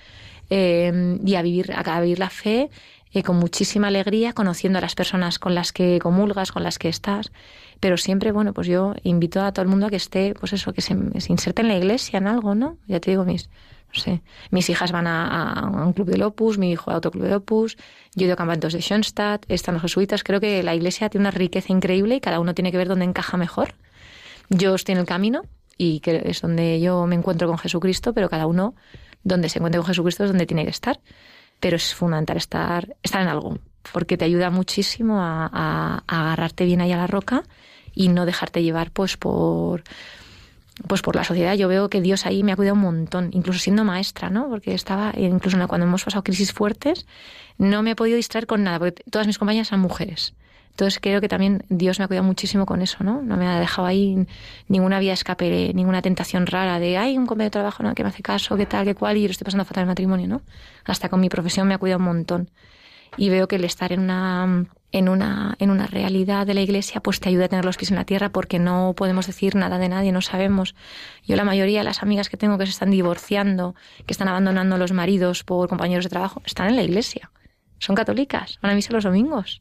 [0.51, 2.71] eh, y a vivir, a vivir la fe
[3.13, 6.91] eh, con muchísima alegría, conociendo a las personas con las que comulgas, con las que
[6.91, 7.33] estás.
[7.81, 10.75] Pero siempre, bueno, pues yo invito a todo el mundo a que esté, pues eso,
[10.75, 12.77] que se, se inserte en la iglesia, en algo, ¿no?
[12.87, 13.49] Ya te digo, mis,
[13.93, 17.35] sé, mis hijas van a, un club del Opus, mi hijo a otro club de
[17.35, 17.77] Opus,
[18.15, 20.23] yo doy campamentos de Schoenstatt, están los jesuitas.
[20.23, 23.05] Creo que la iglesia tiene una riqueza increíble y cada uno tiene que ver dónde
[23.05, 23.75] encaja mejor.
[24.51, 25.43] Yo estoy en el camino
[25.77, 28.75] y es donde yo me encuentro con Jesucristo, pero cada uno
[29.23, 31.01] donde se encuentre con Jesucristo es donde tiene que estar.
[31.61, 33.59] Pero es fundamental estar, estar en algo,
[33.93, 37.43] porque te ayuda muchísimo a, a agarrarte bien ahí a la roca
[37.95, 39.83] y no dejarte llevar pues por
[40.87, 43.59] pues por la sociedad yo veo que Dios ahí me ha cuidado un montón, incluso
[43.59, 44.49] siendo maestra, ¿no?
[44.49, 47.07] Porque estaba, incluso cuando hemos pasado crisis fuertes,
[47.59, 50.35] no me he podido distraer con nada, porque todas mis compañeras son mujeres.
[50.71, 53.21] Entonces creo que también Dios me ha cuidado muchísimo con eso, ¿no?
[53.21, 54.29] No me ha dejado ahí
[54.69, 57.97] ninguna vía escape, ninguna tentación rara de, ay, un compañero de trabajo ¿no?
[57.97, 60.29] que me hace caso, qué tal, qué cual, y lo estoy pasando fatal el matrimonio,
[60.29, 60.43] ¿no?
[60.85, 62.51] Hasta con mi profesión me ha cuidado un montón.
[63.17, 67.01] Y veo que el estar en una en una, en una realidad de la iglesia,
[67.01, 69.79] pues te ayuda a tener los pies en la tierra porque no podemos decir nada
[69.79, 70.75] de nadie, no sabemos.
[71.25, 73.75] Yo la mayoría de las amigas que tengo que se están divorciando,
[74.07, 77.31] que están abandonando los maridos por compañeros de trabajo, están en la iglesia.
[77.79, 79.61] Son católicas, van a misa los domingos.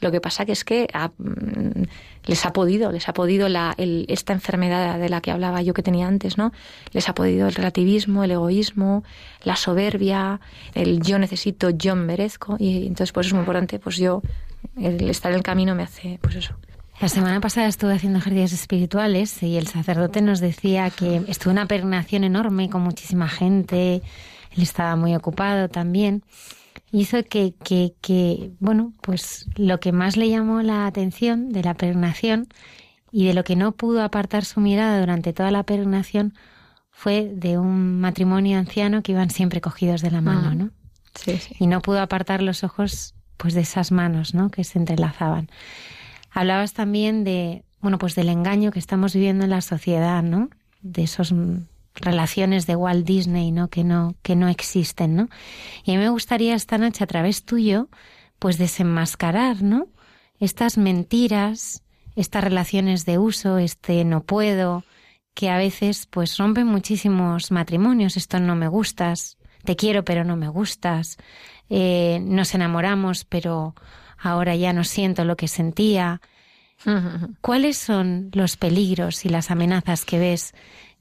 [0.00, 0.88] Lo que pasa que es que
[1.18, 1.82] mm,
[2.26, 5.82] les ha podido, les ha podido la, esta enfermedad de la que hablaba yo que
[5.82, 6.52] tenía antes, ¿no?
[6.92, 9.04] Les ha podido el relativismo, el egoísmo,
[9.42, 10.40] la soberbia,
[10.74, 12.56] el yo necesito, yo merezco.
[12.58, 14.22] Y entonces, pues es muy importante, pues yo
[14.76, 16.54] el estar en el camino me hace, pues eso.
[17.00, 21.64] La semana pasada estuve haciendo ejercicios espirituales y el sacerdote nos decía que estuvo una
[21.64, 24.02] peregrinación enorme con muchísima gente,
[24.50, 26.22] él estaba muy ocupado también.
[26.92, 31.72] Hizo que, que, que, bueno, pues lo que más le llamó la atención de la
[31.72, 32.48] peregrinación
[33.10, 36.34] y de lo que no pudo apartar su mirada durante toda la peregrinación
[36.90, 40.70] fue de un matrimonio anciano que iban siempre cogidos de la mano, ¿no?
[41.14, 41.54] Sí, sí.
[41.58, 44.50] Y no pudo apartar los ojos pues de esas manos, ¿no?
[44.50, 45.48] Que se entrelazaban.
[46.30, 50.50] Hablabas también de, bueno, pues del engaño que estamos viviendo en la sociedad, ¿no?
[50.82, 51.32] De esas
[51.94, 53.68] relaciones de Walt Disney, ¿no?
[53.68, 55.30] Que no, que no existen, ¿no?
[55.84, 57.88] Y a mí me gustaría esta noche a través tuyo,
[58.38, 59.86] pues desenmascarar, ¿no?
[60.38, 61.82] Estas mentiras,
[62.16, 64.84] estas relaciones de uso, este no puedo,
[65.32, 70.36] que a veces pues rompen muchísimos matrimonios, esto no me gustas, te quiero pero no
[70.36, 71.16] me gustas,
[71.70, 73.74] eh, nos enamoramos, pero
[74.18, 76.20] ahora ya no siento lo que sentía.
[77.40, 80.52] ¿Cuáles son los peligros y las amenazas que ves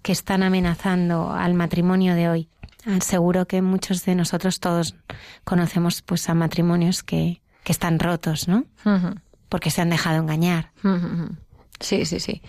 [0.01, 2.49] que están amenazando al matrimonio de hoy?
[2.85, 4.95] Ah, seguro que muchos de nosotros todos
[5.43, 8.65] conocemos pues a matrimonios que, que están rotos, ¿no?
[9.49, 10.71] Porque se han dejado engañar.
[11.81, 12.41] Sí, sí, sí.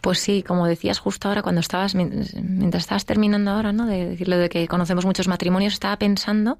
[0.00, 3.86] Pues sí, como decías justo ahora cuando estabas, mientras estabas terminando ahora, ¿no?
[3.86, 6.58] De decirlo de que conocemos muchos matrimonios, estaba pensando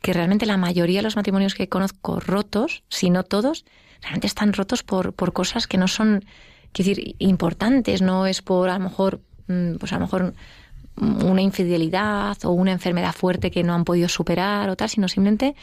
[0.00, 3.64] que realmente la mayoría de los matrimonios que conozco rotos, si no todos,
[4.02, 6.24] realmente están rotos por, por cosas que no son,
[6.72, 10.34] quiero decir, importantes, no es por a lo mejor, mm, pues a lo mejor
[10.98, 15.54] una infidelidad o una enfermedad fuerte que no han podido superar o tal, sino simplemente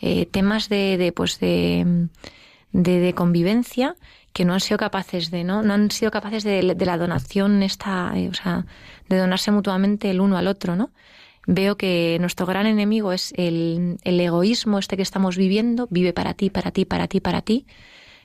[0.00, 2.08] eh, temas de, de pues de,
[2.72, 3.96] de, convivencia
[4.32, 5.62] que no han sido capaces de, ¿no?
[5.62, 8.66] No han sido capaces de, de la donación esta, eh, o sea,
[9.08, 10.90] de donarse mutuamente el uno al otro, ¿no?
[11.46, 16.50] Veo que nuestro gran enemigo es el, egoísmo este que estamos viviendo, vive para ti,
[16.50, 17.66] para ti, para ti, para ti.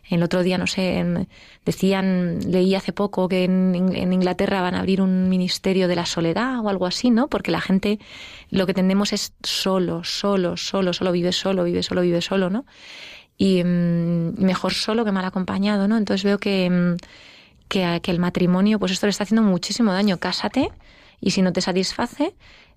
[0.10, 1.28] El otro día, no sé,
[1.66, 6.64] decían, leí hace poco que en, Inglaterra van a abrir un ministerio de la soledad
[6.64, 7.28] o algo así, ¿no?
[7.28, 8.00] Porque la gente
[8.50, 12.66] lo que tendemos es solo, solo, solo, solo vive solo, vive solo, vive solo, ¿no?
[13.38, 15.98] Y mm, mejor solo que mal acompañado, ¿no?
[15.98, 16.96] Entonces veo que, mm,
[17.68, 20.20] que, que el matrimonio, pues esto le está haciendo muchísimo daño.
[20.20, 20.72] Cásate
[21.20, 22.34] y si no te satisface,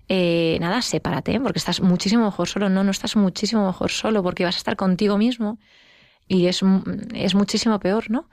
[0.09, 2.69] eh, nada, sepárate, porque estás muchísimo mejor solo.
[2.69, 5.57] No, no estás muchísimo mejor solo, porque vas a estar contigo mismo
[6.27, 6.61] y es,
[7.13, 8.27] es muchísimo peor, ¿no?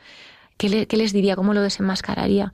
[0.58, 1.36] ¿qué, les diría?
[1.36, 2.52] ¿Cómo lo desenmascararía?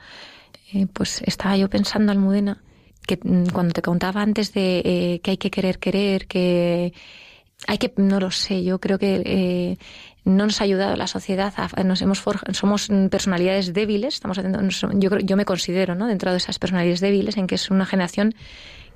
[0.73, 2.63] Eh, pues estaba yo pensando, Almudena,
[3.07, 6.93] que mm, cuando te contaba antes de eh, que hay que querer querer, que
[7.67, 9.79] hay que, no lo sé, yo creo que eh,
[10.25, 11.53] no nos ha ayudado la sociedad,
[11.85, 14.39] nos hemos somos personalidades débiles, estamos
[14.95, 16.07] yo, yo me considero, ¿no?
[16.07, 18.35] Dentro de esas personalidades débiles, en que es una generación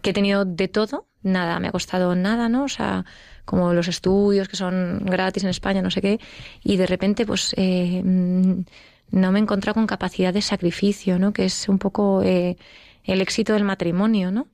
[0.03, 2.65] que he tenido de todo, nada, me ha costado nada, ¿no?
[2.65, 3.05] O sea,
[3.45, 6.21] como los estudios que son gratis en España, no sé qué,
[6.63, 8.65] y de repente, pues, eh, mm,
[9.11, 11.33] no me he encontrado con capacidad de sacrificio, ¿no?
[11.33, 12.57] Que es un poco eh,
[13.05, 14.49] el éxito del matrimonio, ¿no?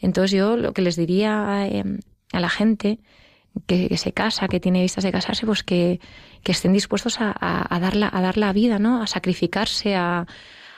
[0.00, 1.84] Entonces yo lo que les diría a, eh,
[2.32, 3.00] la gente
[3.66, 6.00] que, se casa, que tiene vistas de casarse, pues que,
[6.42, 9.00] que estén dispuestos a, a, dar la, a dar la vida, ¿no?
[9.00, 10.26] A sacrificarse, a,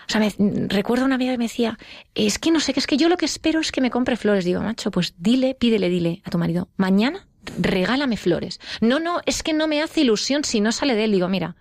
[0.07, 0.33] o sea, me,
[0.69, 1.79] recuerdo una amiga que me decía,
[2.15, 4.17] es que no sé, que es que yo lo que espero es que me compre
[4.17, 4.45] flores.
[4.45, 7.27] Digo, macho, pues dile, pídele, dile a tu marido, mañana
[7.59, 8.61] regálame flores.
[8.81, 11.13] No, no, es que no me hace ilusión si no sale de él.
[11.13, 11.57] Digo, mira,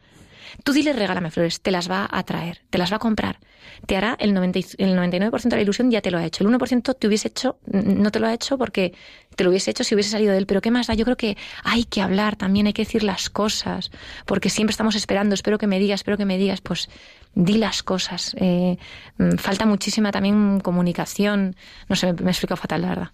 [0.63, 3.39] tú dile regálame flores, te las va a traer, te las va a comprar.
[3.85, 6.43] Te hará el, 90, el 99% de la ilusión, ya te lo ha hecho.
[6.43, 8.93] El 1% te hubiese hecho, no te lo ha hecho porque
[9.35, 10.45] te lo hubiese hecho si hubiese salido de él.
[10.45, 10.93] Pero ¿qué más da?
[10.93, 13.91] Yo creo que hay que hablar también, hay que decir las cosas,
[14.25, 16.89] porque siempre estamos esperando, espero que me digas, espero que me digas, pues
[17.33, 18.35] di las cosas.
[18.39, 18.77] Eh,
[19.17, 21.55] mm, falta muchísima también comunicación.
[21.89, 23.09] No sé, me, me explico fatal, la verdad.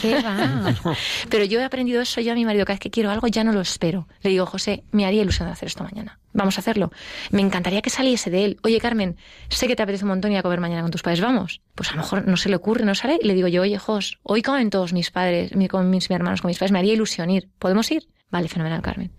[0.00, 0.74] ¿Qué va?
[1.30, 2.64] Pero yo he aprendido eso yo a mi marido.
[2.64, 4.08] Cada vez que quiero algo ya no lo espero.
[4.22, 6.18] Le digo, José, me haría ilusión de hacer esto mañana.
[6.32, 6.90] Vamos a hacerlo.
[7.30, 8.58] Me encantaría que saliese de él.
[8.62, 9.16] Oye, Carmen,
[9.48, 11.20] sé que te apetece un montón ir a comer mañana con tus padres.
[11.20, 11.60] Vamos.
[11.74, 13.18] Pues a lo mejor no se le ocurre, no sale.
[13.22, 16.48] Y le digo yo, oye, Jos, hoy comen todos mis padres, con mis hermanos, con
[16.48, 16.72] mis padres.
[16.72, 17.48] Me haría ilusión ir.
[17.58, 18.06] ¿Podemos ir?
[18.30, 19.12] Vale, fenomenal, Carmen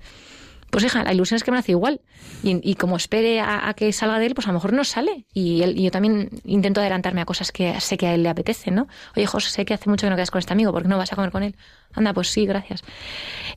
[0.70, 2.02] pues hija, la ilusión es que me hace igual.
[2.44, 5.26] Y, como espere a, que salga de él, pues a lo mejor no sale.
[5.34, 8.88] Y, yo también intento adelantarme a cosas que sé que a él le apetece, ¿no?
[9.16, 10.98] Oye, José, sé que hace mucho que no quedas con este amigo, ¿por qué no
[10.98, 11.56] vas a comer con él?
[11.94, 12.84] Anda, pues sí, gracias.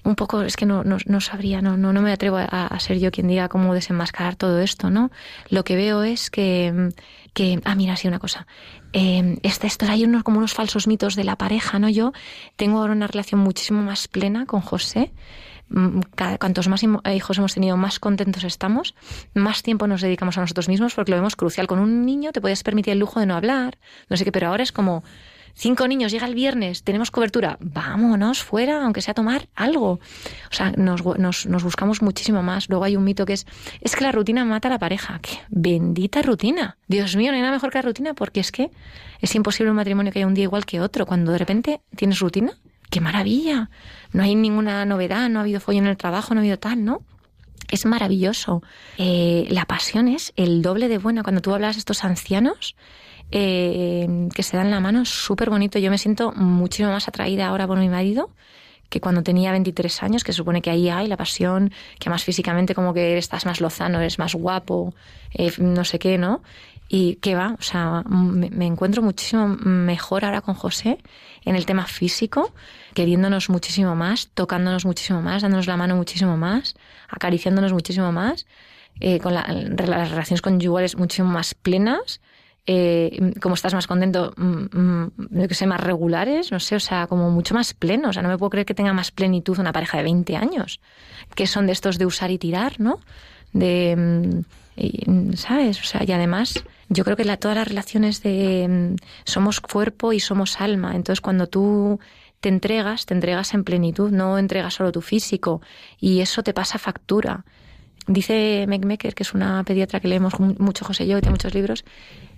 [0.04, 3.10] Un poco, es que no, no, sabría, no, no, no me atrevo a, ser yo
[3.10, 5.10] quien diga cómo desenmascarar todo esto, ¿no?
[5.50, 6.90] Lo que veo es que,
[7.34, 8.46] que ah, mira, sí, una cosa.
[8.92, 11.88] Eh, este, esto, hay unos, como unos falsos mitos de la pareja, ¿no?
[11.88, 12.12] Yo
[12.56, 15.12] tengo ahora una relación muchísimo más plena con José
[15.70, 16.00] Mm,
[16.38, 18.94] cuantos más hijos hemos tenido, más contentos estamos,
[19.34, 21.66] más tiempo nos dedicamos a nosotros mismos porque lo vemos crucial.
[21.66, 24.48] Con un niño te puedes permitir el lujo de no hablar, no sé qué, pero
[24.48, 25.02] ahora es como
[25.58, 29.92] cinco niños, llega el viernes, tenemos cobertura, vámonos fuera, aunque sea tomar algo.
[30.50, 32.68] O sea, nos, nos, buscamos muchísimo más.
[32.68, 33.46] Luego hay un mito que es,
[33.80, 35.18] es que la rutina mata a la pareja.
[35.20, 36.78] ¡Qué bendita rutina!
[36.86, 38.70] Dios mío, no hay nada mejor que la rutina porque es que
[39.20, 41.06] es imposible un matrimonio que haya un día igual que otro.
[41.06, 42.52] Cuando de repente tienes rutina,
[42.88, 43.68] ¡qué maravilla!
[44.12, 46.84] No hay ninguna novedad, no ha habido follo en el trabajo, no ha habido tal,
[46.84, 47.02] ¿no?
[47.70, 48.62] Es maravilloso.
[48.96, 51.22] Eh, la pasión es el doble de buena.
[51.22, 52.76] Cuando tú hablas de estos ancianos
[53.30, 55.78] eh, que se dan la mano, es súper bonito.
[55.78, 58.30] Yo me siento muchísimo más atraída ahora por mi marido
[58.88, 62.74] que cuando tenía 23 años, que supone que ahí hay la pasión, que más físicamente
[62.74, 64.94] como que estás más lozano, eres más guapo,
[65.34, 66.42] eh, no sé qué, ¿no?
[66.90, 70.98] Y qué va, o sea, me, encuentro muchísimo mejor ahora con José
[71.44, 72.54] en el tema físico,
[72.94, 76.76] queriéndonos muchísimo más, tocándonos muchísimo más, dándonos la mano muchísimo más,
[77.10, 78.46] acariciándonos muchísimo más,
[79.00, 79.46] eh, con las
[80.10, 82.22] relaciones conyugales muchísimo más plenas,
[82.70, 87.06] eh, como estás más contento, mm, mm, que sé, más regulares, no sé, o sea,
[87.06, 88.10] como mucho más pleno.
[88.10, 90.80] O sea, no me puedo creer que tenga más plenitud una pareja de 20 años,
[91.34, 93.00] que son de estos de usar y tirar, ¿no?
[93.54, 94.44] De,
[94.76, 95.80] mm, ¿sabes?
[95.80, 100.12] O sea, y además yo creo que la, todas las relaciones de mm, somos cuerpo
[100.12, 100.94] y somos alma.
[100.94, 102.00] Entonces, cuando tú
[102.40, 105.60] te entregas, te entregas en plenitud, no entregas solo tu físico
[105.98, 107.44] y eso te pasa factura.
[108.06, 111.54] Dice Meg que es una pediatra que leemos mucho José y yo, que tiene muchos
[111.54, 111.84] libros,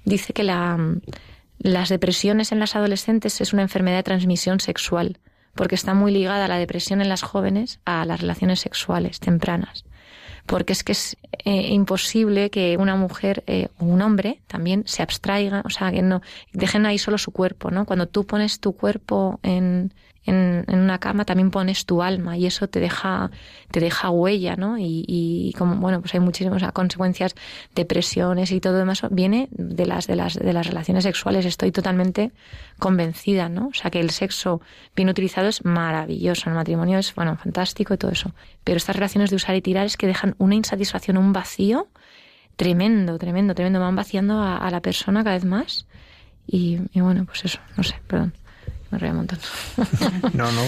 [0.05, 1.01] dice que mm,
[1.59, 5.19] las depresiones en las adolescentes es una enfermedad de transmisión sexual,
[5.55, 9.85] porque está muy ligada la depresión en las jóvenes a las relaciones sexuales tempranas
[10.51, 15.01] porque es que es eh, imposible que una mujer eh, o un hombre también se
[15.01, 16.23] abstraiga, o sea, que no
[16.53, 17.87] dejen ahí solo su cuerpo, ¿no?
[17.87, 19.95] Cuando tú pones tu cuerpo en,
[20.27, 23.31] en, una cama también pones tu alma y eso te deja,
[23.71, 24.77] te deja huella, ¿no?
[24.79, 27.35] Y, como, bueno, pues hay muchísimas consecuencias,
[27.75, 31.47] depresiones y todo demás, viene de las, de las, de las relaciones sexuales.
[31.47, 32.33] Estoy totalmente
[32.79, 33.69] convencida, ¿no?
[33.69, 34.61] O sea, que el sexo
[34.95, 38.33] bien utilizado es maravilloso, el matrimonio es, bueno, fantástico y todo eso.
[38.65, 41.89] Pero estas relaciones de usar y tirar es que dejan una insatisfacción, un vacío
[42.57, 43.81] tremendo, tremendo, tremendo.
[43.81, 45.87] Van vaciando a, la persona cada vez más.
[46.47, 48.35] y bueno, pues eso, no sé, perdón
[48.91, 49.39] me río un montón.
[50.33, 50.63] no, no,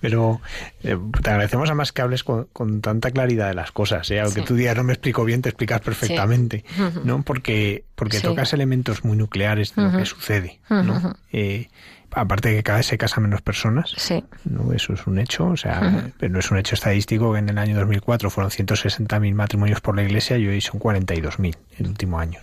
[0.00, 0.40] Pero
[0.82, 4.10] eh, te agradecemos además que hables con, tanta claridad de las cosas.
[4.10, 4.20] ¿eh?
[4.20, 6.64] Aunque tú digas no me explico bien, te explicas perfectamente.
[7.04, 7.22] ¿no?
[7.22, 10.60] Porque, porque tocas elementos muy nucleares de lo que sucede.
[10.68, 11.16] ¿no?
[11.32, 11.68] Eh,
[12.12, 14.24] aparte de que cada vez se casan menos personas, sí.
[14.44, 14.72] ¿no?
[14.72, 17.58] eso es un hecho, o sea, pero no es un hecho estadístico que en el
[17.58, 22.40] año 2004 fueron 160.000 matrimonios por la Iglesia y hoy son 42.000 el último año.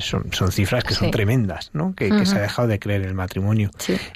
[0.00, 1.94] son, son cifras que son tremendas, ¿no?
[1.94, 3.70] que, se ha dejado de creer en el matrimonio.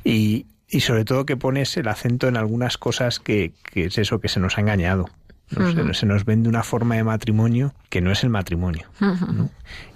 [0.04, 4.20] Y, y sobre todo que pones el acento en algunas cosas que, que es eso
[4.20, 5.08] que se nos ha engañado.
[5.92, 8.88] se, nos vende una forma de matrimonio que no es el matrimonio.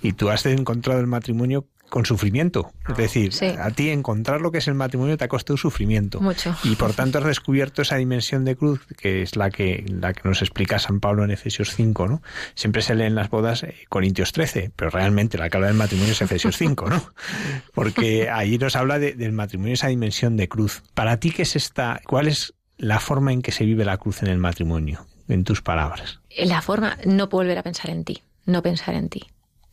[0.03, 2.72] Y tú has encontrado el matrimonio con sufrimiento.
[2.89, 6.20] Es decir, a ti encontrar lo que es el matrimonio te ha costado sufrimiento.
[6.20, 6.55] Mucho.
[6.64, 10.28] Y por tanto has descubierto esa dimensión de cruz que es la que, la que
[10.28, 12.22] nos explica San Pablo en Efesios 5, ¿no?
[12.55, 16.12] Siempre se leen las bodas eh, Corintios 13, pero realmente la que habla del matrimonio
[16.12, 17.03] es Efesios 5, ¿no?
[17.74, 20.82] Porque ahí nos habla del matrimonio, esa dimensión de cruz.
[20.95, 22.01] Para ti, ¿qué es esta?
[22.07, 25.07] ¿Cuál es la forma en que se vive la cruz en el matrimonio?
[25.28, 26.20] En tus palabras.
[26.39, 29.24] La forma, no volver a pensar en ti, no pensar en ti,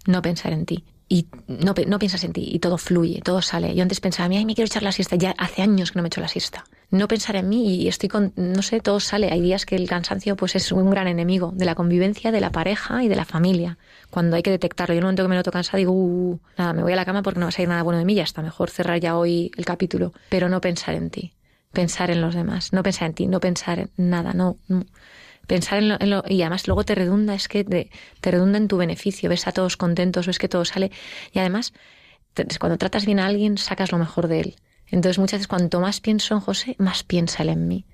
[0.08, 3.76] no pensar en ti y no, no, piensas en ti y todo fluye, todo sale.
[3.76, 6.08] Yo antes pensaba, ay, me quiero echar la siesta, ya hace años que no me
[6.08, 6.64] echo la siesta.
[6.90, 9.32] No pensar en mí y estoy con, no sé, todo sale.
[9.32, 12.52] Hay días que el cansancio pues es un gran enemigo de la convivencia, de la
[12.52, 13.78] pareja y de la familia.
[14.10, 16.74] Cuando hay que detectarlo, yo en un momento que me noto cansada digo, uh, nada,
[16.74, 18.24] me voy a la cama porque no va a salir nada bueno de mí, ya
[18.24, 20.14] está, mejor cerrar ya hoy el capítulo.
[20.30, 21.34] Pero no pensar en ti,
[21.72, 24.58] pensar en los demás, no pensar en ti, no pensar en nada, no
[25.48, 27.90] pensar en lo, y además luego te redunda, es que te,
[28.22, 30.92] redunda en tu beneficio, ves a todos contentos, ves que todo sale
[31.32, 31.74] y además
[32.60, 34.56] cuando tratas bien a alguien sacas lo mejor de él.
[34.88, 37.86] Entonces muchas veces cuanto más pienso en José, más piensa él en mí.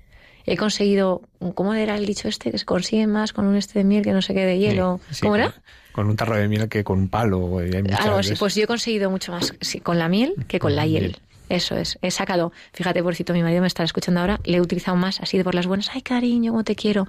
[0.46, 1.22] He conseguido,
[1.54, 2.50] ¿cómo era el dicho este?
[2.50, 5.00] Que se consigue más con un este de miel que no sé qué de hielo.
[5.20, 5.54] ¿Cómo era?
[5.92, 7.58] Con, un tarro de miel que con un palo.
[7.98, 11.18] Algo así, pues yo he conseguido mucho más con la miel que con la hiel.
[11.50, 14.96] Eso es, he sacado, fíjate, porcito, mi marido me está escuchando ahora, le he utilizado
[14.96, 17.08] más así de por las buenas, ay cariño, cómo te quiero,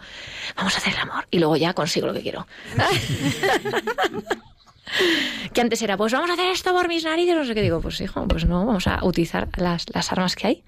[0.57, 2.47] vamos a hacer el amor, y luego ya consigo lo que quiero.
[5.53, 7.81] que antes era, pues vamos a hacer esto por mis narices, no sé qué digo,
[7.81, 10.63] pues hijo, pues no, vamos a utilizar las, las armas que hay,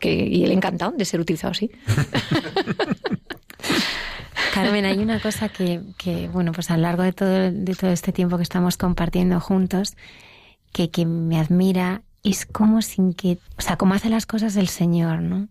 [0.00, 1.72] y él encantado de ser utilizado así.
[4.54, 7.90] Carmen, hay una cosa que, que, bueno, pues a lo largo de todo, de todo
[7.90, 9.96] este tiempo que estamos compartiendo juntos,
[10.72, 14.68] que, que me admira es como sin que, o sea, como hace las cosas el
[14.68, 15.48] Señor, ¿no?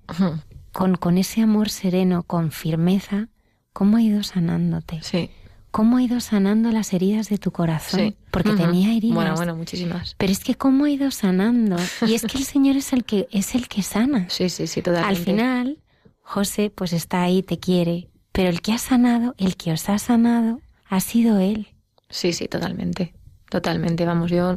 [0.72, 3.30] Con, con ese amor sereno, con firmeza,
[3.74, 5.00] ¿cómo ha ido sanándote?
[5.02, 5.30] Sí.
[5.72, 8.00] ¿Cómo ha ido sanando las heridas de tu corazón?
[8.00, 8.18] Sí.
[8.32, 9.16] Porque tenía heridas.
[9.16, 10.16] Bueno, bueno, muchísimas.
[10.18, 11.76] Pero es que cómo ha ido sanando.
[12.08, 14.28] Y es que el Señor es el que, es el que sana.
[14.30, 15.20] Sí, sí, sí, totalmente.
[15.20, 15.78] Al final,
[16.22, 18.10] José, pues está ahí, te quiere.
[18.32, 21.68] Pero el que ha sanado, el que os ha sanado, ha sido Él.
[22.10, 23.14] Sí, sí, totalmente.
[23.50, 24.06] Totalmente.
[24.06, 24.56] Vamos, yo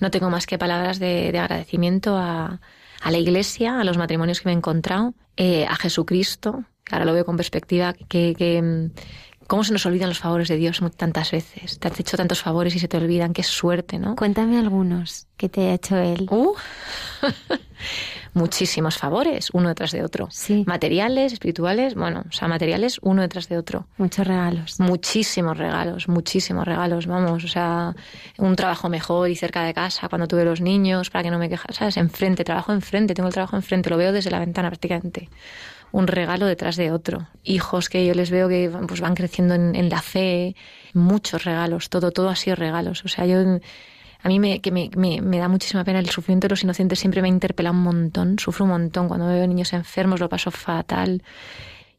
[0.00, 2.60] no tengo más que palabras de, agradecimiento a,
[3.04, 7.12] la Iglesia, a los matrimonios que me he encontrado, eh, a Jesucristo, que ahora lo
[7.12, 8.90] veo con perspectiva, que, que, mm,
[9.46, 11.78] cómo se nos olvidan los favores de Dios tantas veces.
[11.78, 13.32] Te has hecho tantos favores y se te olvidan.
[13.32, 14.16] Qué suerte, ¿no?
[14.16, 16.26] Cuéntame algunos que te ha hecho Él.
[16.30, 16.54] Uh.
[18.36, 20.28] muchísimos favores, uno detrás de otro.
[20.30, 20.64] Sí.
[20.66, 23.86] Materiales, espirituales, bueno, o sea, materiales uno detrás de otro.
[23.96, 24.78] Muchos regalos.
[24.78, 27.94] Muchísimos regalos, muchísimos regalos, vamos, o sea,
[28.38, 31.48] un trabajo mejor y cerca de casa cuando tuve los niños para que no me
[31.48, 31.96] quejas, ¿sabes?
[31.96, 35.30] Enfrente, trabajo enfrente, tengo el trabajo enfrente, lo veo desde la ventana prácticamente.
[35.96, 37.26] Un regalo detrás de otro.
[37.42, 40.54] Hijos que yo les veo que pues, van creciendo en, la fe,
[40.92, 43.02] muchos regalos, todo, todo ha sido regalos.
[43.06, 43.38] O sea, yo
[44.22, 47.22] a mí me, que me, me, da muchísima pena el sufrimiento de los inocentes, siempre
[47.22, 51.22] me interpela un montón, sufro un montón cuando veo niños enfermos, lo paso fatal.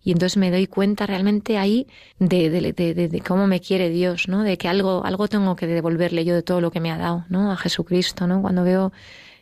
[0.04, 1.88] Y entonces me doy cuenta realmente ahí
[2.20, 4.44] de, de, de, de, cómo me quiere Dios, ¿no?
[4.44, 7.26] De que algo, algo tengo que devolverle yo de todo lo que me ha dado,
[7.30, 7.52] ¿no?
[7.52, 8.44] A Jesucristo, ¿no?
[8.44, 8.92] Cuando veo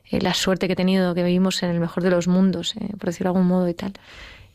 [0.10, 2.88] eh, la suerte que he tenido, que vivimos en el mejor de los mundos, eh,
[2.97, 3.91] por decirlo de algún modo y tal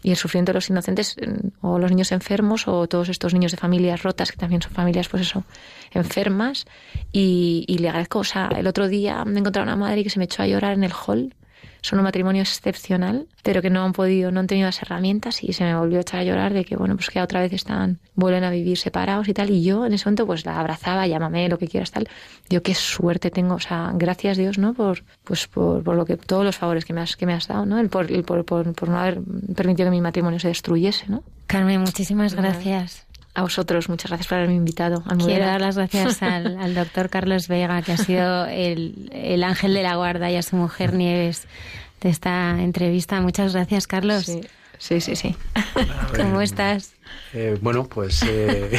[0.03, 1.17] y el sufrimiento de los inocentes
[1.61, 5.09] o los niños enfermos o todos estos niños de familias rotas que también son familias
[5.09, 5.45] pues eso
[5.93, 6.67] enfermas.
[7.13, 10.19] Y, y le agradezco o sea el otro día me encontré una madre que se
[10.19, 11.35] me echó a llorar en el hall
[11.83, 15.53] son un matrimonio excepcional, pero que no han podido, no han tenido las herramientas y
[15.53, 17.99] se me volvió a echar a llorar de que, bueno, pues que otra vez están,
[18.15, 19.51] vuelven a vivir separados y tal.
[19.51, 22.09] Y yo en ese momento pues la abrazaba, llámame, lo que quieras, tal.
[22.49, 24.75] Yo qué suerte tengo, o sea, gracias Dios, ¿no?
[24.75, 27.49] Por, pues por, por lo que, todos los favores que me has, que me has
[27.49, 27.79] dado, ¿no?
[27.79, 29.21] El por, el por, por, por no haber
[29.55, 31.23] permitido que mi matrimonio se destruyese, ¿no?
[31.47, 33.10] Carmen, muchísimas gracias.
[33.33, 35.03] A vosotros, muchas gracias por haberme invitado.
[35.25, 39.83] Quiero dar las gracias al, doctor Carlos Vega, que ha sido el, el, ángel de
[39.83, 41.47] la guarda, y a su mujer Nieves
[42.01, 43.21] de esta entrevista.
[43.21, 44.31] Muchas gracias, Carlos.
[44.79, 45.37] Sí, sí, sí.
[46.17, 46.95] ¿Cómo estás?
[47.35, 48.79] Eh, bueno, pues eh,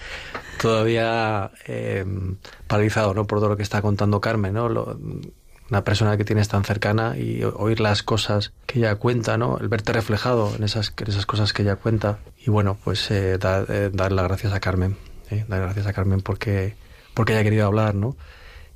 [0.60, 2.04] todavía eh,
[2.66, 3.26] paralizado ¿no?
[3.26, 4.52] por todo lo que está contando Carmen.
[4.52, 4.68] ¿no?
[5.70, 9.58] Una persona que tienes tan cercana y oír las cosas que ella cuenta, ¿no?
[9.58, 12.18] El verte reflejado en esas, esas cosas que ella cuenta.
[12.38, 14.96] Y bueno, pues eh, eh, dar las gracias a Carmen,
[15.30, 16.74] eh, dar gracias a Carmen porque,
[17.14, 18.16] porque haya querido hablar, ¿no?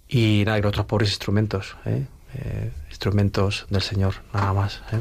[0.08, 2.06] Y nada, y otros pobres instrumentos, ¿eh?
[2.34, 4.82] Eh, instrumentos del Señor, nada más.
[4.92, 5.00] ¿eh?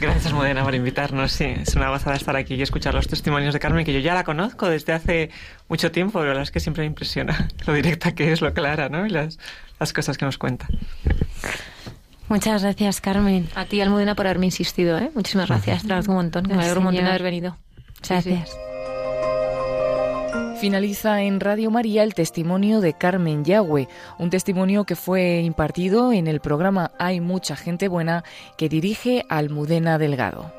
[0.00, 1.32] Gracias, Modena, por invitarnos.
[1.32, 4.14] Sí, es una gozada estar aquí y escuchar los testimonios de Carmen, que yo ya
[4.14, 5.30] la conozco desde hace
[5.68, 8.88] mucho tiempo, pero la es que siempre me impresiona lo directa que es, lo clara,
[8.88, 9.06] ¿no?
[9.06, 9.38] Y las,
[9.78, 10.66] las cosas que nos cuenta.
[12.28, 13.48] Muchas gracias, Carmen.
[13.54, 15.10] A ti, Almudena, por haberme insistido, ¿eh?
[15.14, 15.86] Muchísimas gracias.
[15.86, 16.46] Te un montón.
[16.48, 17.56] Me alegro un montón de haber venido.
[18.06, 18.50] Gracias.
[20.60, 23.88] Finaliza en Radio María el testimonio de Carmen Yagüe,
[24.18, 28.24] un testimonio que fue impartido en el programa Hay mucha gente buena
[28.56, 30.50] que dirige Almudena Delgado.